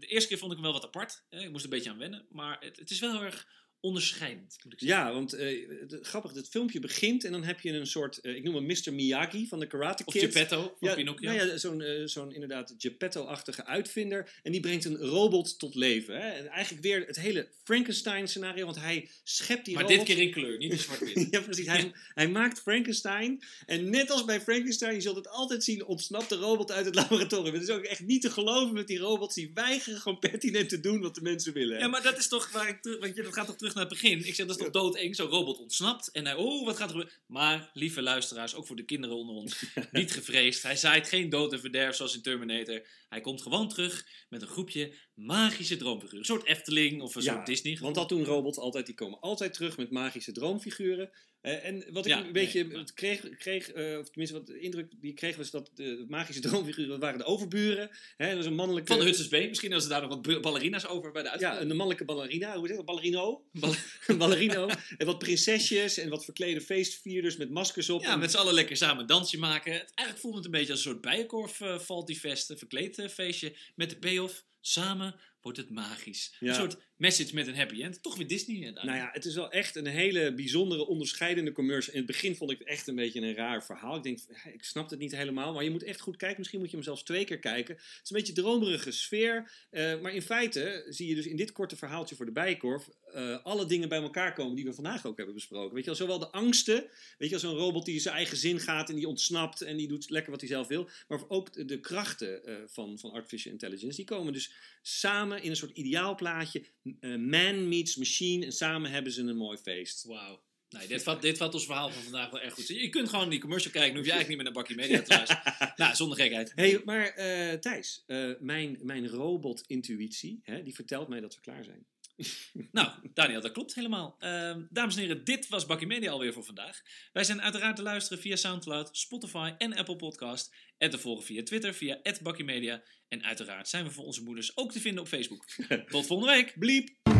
de 0.00 0.06
eerste 0.06 0.28
keer 0.28 0.38
vond 0.38 0.50
ik 0.52 0.58
hem 0.58 0.66
wel 0.66 0.80
wat 0.80 0.84
apart. 0.84 1.22
ik 1.30 1.50
moest 1.50 1.64
een 1.64 1.70
beetje 1.70 1.90
aan 1.90 1.98
wennen. 1.98 2.26
Maar 2.30 2.56
het, 2.60 2.78
het 2.78 2.90
is 2.90 3.00
wel 3.00 3.12
heel 3.12 3.22
erg 3.22 3.46
onderscheidend, 3.80 4.56
moet 4.64 4.72
ik 4.72 4.78
zeggen. 4.78 4.98
Ja, 5.06 5.12
want 5.12 5.32
eh, 5.32 5.68
grappig, 6.02 6.32
het 6.34 6.48
filmpje 6.48 6.80
begint 6.80 7.24
en 7.24 7.32
dan 7.32 7.42
heb 7.44 7.60
je 7.60 7.72
een 7.72 7.86
soort, 7.86 8.18
eh, 8.20 8.34
ik 8.34 8.42
noem 8.42 8.54
hem 8.54 8.66
Mr. 8.66 8.92
Miyagi 8.92 9.46
van 9.48 9.58
de 9.60 9.66
Karate 9.66 10.02
Of 10.06 10.12
Kid. 10.12 10.22
Geppetto 10.22 10.60
van 10.78 10.88
Ja, 10.88 10.94
Pinocchio. 10.94 11.32
nou 11.32 11.48
ja, 11.48 11.56
zo'n 11.56 11.80
eh, 11.82 12.02
zo'n 12.06 12.32
inderdaad 12.32 12.74
Geppetto-achtige 12.78 13.64
uitvinder. 13.66 14.30
En 14.42 14.52
die 14.52 14.60
brengt 14.60 14.84
een 14.84 14.96
robot 14.96 15.58
tot 15.58 15.74
leven. 15.74 16.14
Hè? 16.20 16.28
En 16.28 16.46
eigenlijk 16.48 16.82
weer 16.84 17.06
het 17.06 17.16
hele 17.16 17.48
Frankenstein-scenario, 17.64 18.64
want 18.64 18.78
hij 18.80 19.08
schept 19.24 19.64
die 19.64 19.74
maar 19.74 19.82
robot. 19.82 20.06
dit 20.06 20.06
keer 20.16 20.24
in 20.24 20.30
kleur, 20.32 20.58
niet 20.58 20.72
in 20.72 20.78
zwart-wit. 20.78 21.26
ja, 21.30 21.40
precies. 21.40 21.66
Hij, 21.66 21.92
hij 22.14 22.28
maakt 22.28 22.60
Frankenstein. 22.60 23.42
En 23.66 23.90
net 23.90 24.10
als 24.10 24.24
bij 24.24 24.40
Frankenstein, 24.40 24.94
je 24.94 25.00
zult 25.00 25.16
het 25.16 25.28
altijd 25.28 25.64
zien, 25.64 25.84
ontsnapt 25.84 26.28
de 26.28 26.34
robot 26.36 26.72
uit 26.72 26.84
het 26.84 26.94
laboratorium. 27.02 27.54
Het 27.54 27.62
is 27.62 27.70
ook 27.70 27.84
echt 27.84 28.00
niet 28.00 28.22
te 28.22 28.30
geloven 28.30 28.74
met 28.74 28.86
die 28.86 28.98
robots. 28.98 29.34
Die 29.34 29.50
weigeren 29.54 30.00
gewoon 30.00 30.18
pertinent 30.18 30.68
te 30.68 30.80
doen 30.80 31.00
wat 31.00 31.14
de 31.14 31.22
mensen 31.22 31.52
willen. 31.52 31.76
hè. 31.76 31.82
Ja, 31.82 31.88
maar 31.88 32.02
dat 32.02 32.18
is 32.18 32.28
toch 32.28 32.50
waar 32.50 32.68
ik 32.68 32.82
terug, 32.82 33.00
want 33.00 33.16
je, 33.16 33.22
dat 33.22 33.34
gaat 33.34 33.46
toch 33.46 33.56
terug 33.56 33.69
naar 33.74 33.84
het 33.84 33.92
begin. 33.92 34.18
Ik 34.26 34.34
zeg, 34.34 34.46
dat 34.46 34.56
is 34.56 34.62
toch 34.62 34.72
doodeng, 34.72 35.16
zo'n 35.16 35.28
robot 35.28 35.58
ontsnapt. 35.58 36.10
En 36.10 36.24
hij, 36.24 36.34
oh, 36.34 36.64
wat 36.64 36.76
gaat 36.76 36.90
er 36.90 36.94
gebeuren? 36.94 37.18
Maar, 37.26 37.70
lieve 37.74 38.02
luisteraars, 38.02 38.54
ook 38.54 38.66
voor 38.66 38.76
de 38.76 38.84
kinderen 38.84 39.16
onder 39.16 39.34
ons, 39.34 39.64
niet 39.92 40.12
gevreesd. 40.12 40.62
Hij 40.62 40.76
zaait 40.76 41.08
geen 41.08 41.30
dood 41.30 41.52
en 41.52 41.60
verderf 41.60 41.96
zoals 41.96 42.14
in 42.14 42.22
Terminator. 42.22 42.86
Hij 43.08 43.20
komt 43.20 43.42
gewoon 43.42 43.68
terug 43.68 44.06
met 44.28 44.42
een 44.42 44.48
groepje 44.48 44.94
magische 45.24 45.76
droomfiguren. 45.76 46.18
Een 46.18 46.24
soort 46.24 46.46
Efteling 46.46 47.02
of 47.02 47.14
een 47.14 47.22
Ja, 47.22 47.32
soort 47.34 47.46
Disney. 47.46 47.78
Want 47.80 47.94
dat 47.94 48.08
doen 48.08 48.24
robots 48.24 48.58
altijd. 48.58 48.86
Die 48.86 48.94
komen 48.94 49.20
altijd 49.20 49.52
terug 49.54 49.76
met 49.76 49.90
magische 49.90 50.32
droomfiguren. 50.32 51.10
Eh, 51.40 51.64
en 51.64 51.84
wat 51.92 52.06
ik 52.06 52.12
Ja, 52.12 52.24
een 52.24 52.32
beetje 52.32 52.64
nee, 52.64 52.76
maar- 52.76 52.92
kreeg, 52.94 53.28
kreeg 53.38 53.70
eh, 53.70 53.98
of 53.98 54.08
tenminste 54.08 54.36
wat 54.38 54.46
de 54.46 54.58
indruk 54.58 54.90
die 55.00 55.10
ik 55.10 55.16
kreeg, 55.16 55.36
was 55.36 55.50
dat 55.50 55.70
de 55.74 56.04
magische 56.08 56.40
droomfiguren 56.40 57.00
waren 57.00 57.18
de 57.18 57.24
overburen. 57.24 57.90
Hè, 58.16 58.30
dat 58.30 58.38
is 58.38 58.44
een 58.46 58.54
mannelijke... 58.54 58.92
Van 58.92 59.02
Hudson's 59.04 59.28
Bay. 59.28 59.48
Misschien 59.48 59.72
als 59.72 59.82
er 59.84 59.88
daar 59.90 60.00
nog 60.08 60.10
wat 60.24 60.40
ballerina's 60.40 60.86
over 60.86 61.12
bij 61.12 61.22
de 61.22 61.36
ja, 61.38 61.60
een 61.60 61.66
mannelijke 61.68 62.04
ballerina. 62.04 62.56
Hoe 62.56 62.66
heet 62.68 62.76
dat? 62.76 62.84
Ballerino? 62.84 63.44
Ballerino. 64.18 64.68
en 64.98 65.06
wat 65.06 65.18
prinsesjes 65.18 65.98
en 65.98 66.08
wat 66.08 66.24
verklede 66.24 66.60
feestvierders 66.60 67.36
met 67.36 67.50
maskers 67.50 67.90
op. 67.90 68.02
Ja, 68.02 68.12
En- 68.12 68.18
met 68.18 68.30
z'n 68.30 68.36
allen 68.36 68.54
lekker 68.54 68.76
samen 68.76 69.00
een 69.00 69.06
dansje 69.06 69.38
maken. 69.38 69.72
Het, 69.72 69.80
eigenlijk 69.94 70.18
voelt 70.18 70.34
het 70.36 70.44
een 70.44 70.50
beetje 70.50 70.72
als 70.72 70.84
een 70.84 70.90
soort 70.90 71.00
bijenkorf 71.02 71.60
uh, 71.60 71.78
Fest, 72.18 72.50
een 72.50 72.58
verkleed 72.58 72.98
eh, 72.98 73.08
feestje. 73.08 73.56
Met 73.74 73.90
de 73.90 73.98
payoff, 73.98 74.44
samen 74.62 75.12
wordt 75.42 75.58
het 75.58 75.70
magisch. 75.70 76.36
Ja. 76.40 76.48
Een 76.48 76.54
soort 76.54 76.76
message 76.96 77.34
met 77.34 77.46
een 77.46 77.56
happy 77.56 77.82
end. 77.82 78.02
Toch 78.02 78.16
weer 78.16 78.26
Disney. 78.26 78.70
Nou 78.70 78.96
ja, 78.96 79.08
het 79.12 79.24
is 79.24 79.34
wel 79.34 79.50
echt 79.50 79.76
een 79.76 79.86
hele 79.86 80.34
bijzondere, 80.34 80.86
onderscheidende 80.86 81.52
commercial. 81.52 81.94
In 81.94 82.02
het 82.02 82.10
begin 82.10 82.36
vond 82.36 82.50
ik 82.50 82.58
het 82.58 82.68
echt 82.68 82.86
een 82.86 82.94
beetje 82.94 83.20
een 83.20 83.34
raar 83.34 83.64
verhaal. 83.64 83.96
Ik 83.96 84.02
denk, 84.02 84.18
ik 84.52 84.64
snap 84.64 84.90
het 84.90 84.98
niet 84.98 85.16
helemaal. 85.16 85.52
Maar 85.52 85.64
je 85.64 85.70
moet 85.70 85.82
echt 85.82 86.00
goed 86.00 86.16
kijken. 86.16 86.38
Misschien 86.38 86.60
moet 86.60 86.70
je 86.70 86.76
hem 86.76 86.84
zelfs 86.84 87.02
twee 87.02 87.24
keer 87.24 87.38
kijken. 87.38 87.74
Het 87.74 88.00
is 88.02 88.10
een 88.10 88.16
beetje 88.16 88.32
dromerige 88.32 88.90
sfeer. 88.90 89.50
eh, 89.70 90.00
maar 90.00 90.14
in 90.14 90.22
feite 90.22 90.86
zie 90.88 91.08
je 91.08 91.14
dus 91.14 91.26
in 91.26 91.36
dit 91.36 91.52
korte 91.52 91.76
verhaaltje 91.76 92.16
voor 92.16 92.26
de 92.26 92.32
Bijenkorf... 92.32 92.88
eh, 93.12 93.44
alle 93.44 93.66
dingen 93.66 93.88
bij 93.88 94.02
elkaar 94.02 94.32
komen 94.32 94.56
die 94.56 94.64
we 94.64 94.74
vandaag 94.74 95.06
ook 95.06 95.16
hebben 95.16 95.34
besproken. 95.34 95.74
Weet 95.74 95.84
je 95.84 95.90
wel, 95.90 95.98
zowel 95.98 96.18
de 96.18 96.30
angsten. 96.30 96.86
Weet 97.18 97.30
je 97.30 97.40
wel, 97.40 97.50
zo'n 97.50 97.60
robot 97.60 97.84
die 97.84 98.00
zijn 98.00 98.16
eigen 98.16 98.36
zin 98.36 98.60
gaat 98.60 98.88
en 98.88 98.94
die 98.94 99.08
ontsnapt... 99.08 99.60
en 99.60 99.76
die 99.76 99.88
doet 99.88 100.10
lekker 100.10 100.30
wat 100.30 100.40
hij 100.40 100.48
zelf 100.50 100.66
wil. 100.66 100.88
Maar 101.08 101.28
ook 101.28 101.52
de, 101.52 101.64
de 101.64 101.80
krachten 101.80 102.44
eh, 102.44 102.54
van, 102.66 102.98
van 102.98 103.10
artificial 103.10 103.52
intelligence. 103.52 103.96
Die 103.96 104.04
komen 104.04 104.32
dus 104.32 104.52
samen 104.82 105.29
in 105.38 105.50
een 105.50 105.56
soort 105.56 105.76
ideaalplaatje. 105.76 106.64
eh, 107.00 107.16
man 107.16 107.68
meets 107.68 107.96
machine. 107.96 108.44
En 108.44 108.52
samen 108.52 108.90
hebben 108.90 109.12
ze 109.12 109.22
een 109.22 109.36
mooi 109.36 109.58
feest. 109.58 110.04
Wauw. 110.04 110.42
Nee, 110.70 110.86
dit 110.86 111.02
vat, 111.02 111.22
dit 111.22 111.36
vat 111.36 111.54
ons 111.54 111.64
verhaal 111.64 111.90
van 111.90 112.02
vandaag 112.02 112.30
wel 112.30 112.40
erg 112.40 112.54
goed. 112.54 112.68
Je 112.68 112.88
kunt 112.88 113.08
gewoon 113.08 113.28
die 113.28 113.40
commercial 113.40 113.72
kijken. 113.72 113.90
Dan 113.94 113.98
hoef 113.98 114.12
je 114.12 114.12
eigenlijk 114.12 114.44
niet 114.44 114.54
meer 114.54 114.64
naar 114.66 114.86
Bakkie 114.86 114.98
Media 114.98 115.02
te 115.02 115.14
luisteren. 115.14 115.72
nou, 115.82 115.94
zonder 115.94 116.18
gekheid. 116.18 116.52
hey, 116.54 116.82
maar 116.84 117.06
eh, 117.06 117.58
Thijs, 117.58 118.04
eh, 118.06 118.30
mijn, 118.40 118.78
mijn 118.82 119.08
robot-intuïtie, 119.08 120.40
hè, 120.42 120.62
die 120.62 120.74
vertelt 120.74 121.08
mij 121.08 121.20
dat 121.20 121.34
we 121.34 121.40
klaar 121.40 121.64
zijn. 121.64 121.86
Nou, 122.72 123.10
Daniel, 123.14 123.40
dat 123.40 123.52
klopt 123.52 123.74
helemaal. 123.74 124.16
Ehm, 124.18 124.62
dames 124.70 124.96
en 124.96 125.00
heren, 125.00 125.24
dit 125.24 125.48
was 125.48 125.66
Bakkie 125.66 125.86
Media 125.86 126.10
alweer 126.10 126.32
voor 126.32 126.44
vandaag. 126.44 126.80
Wij 127.12 127.24
zijn 127.24 127.42
uiteraard 127.42 127.76
te 127.76 127.82
luisteren 127.82 128.22
via 128.22 128.36
Soundcloud, 128.36 128.88
Spotify 128.92 129.52
en 129.58 129.76
Apple 129.76 129.96
Podcast. 129.96 130.54
En 130.78 130.90
te 130.90 130.98
volgen 130.98 131.24
via 131.24 131.42
Twitter, 131.42 131.74
via 131.74 132.00
Bakkie 132.22 132.44
Media. 132.44 132.82
En 133.08 133.24
uiteraard 133.24 133.68
zijn 133.68 133.84
we 133.84 133.90
voor 133.90 134.04
onze 134.04 134.22
moeders 134.22 134.56
ook 134.56 134.72
te 134.72 134.80
vinden 134.80 135.02
op 135.02 135.08
Facebook. 135.08 135.44
Tot 135.90 136.06
volgende 136.06 136.32
week. 136.32 136.58
Bliep! 136.58 137.19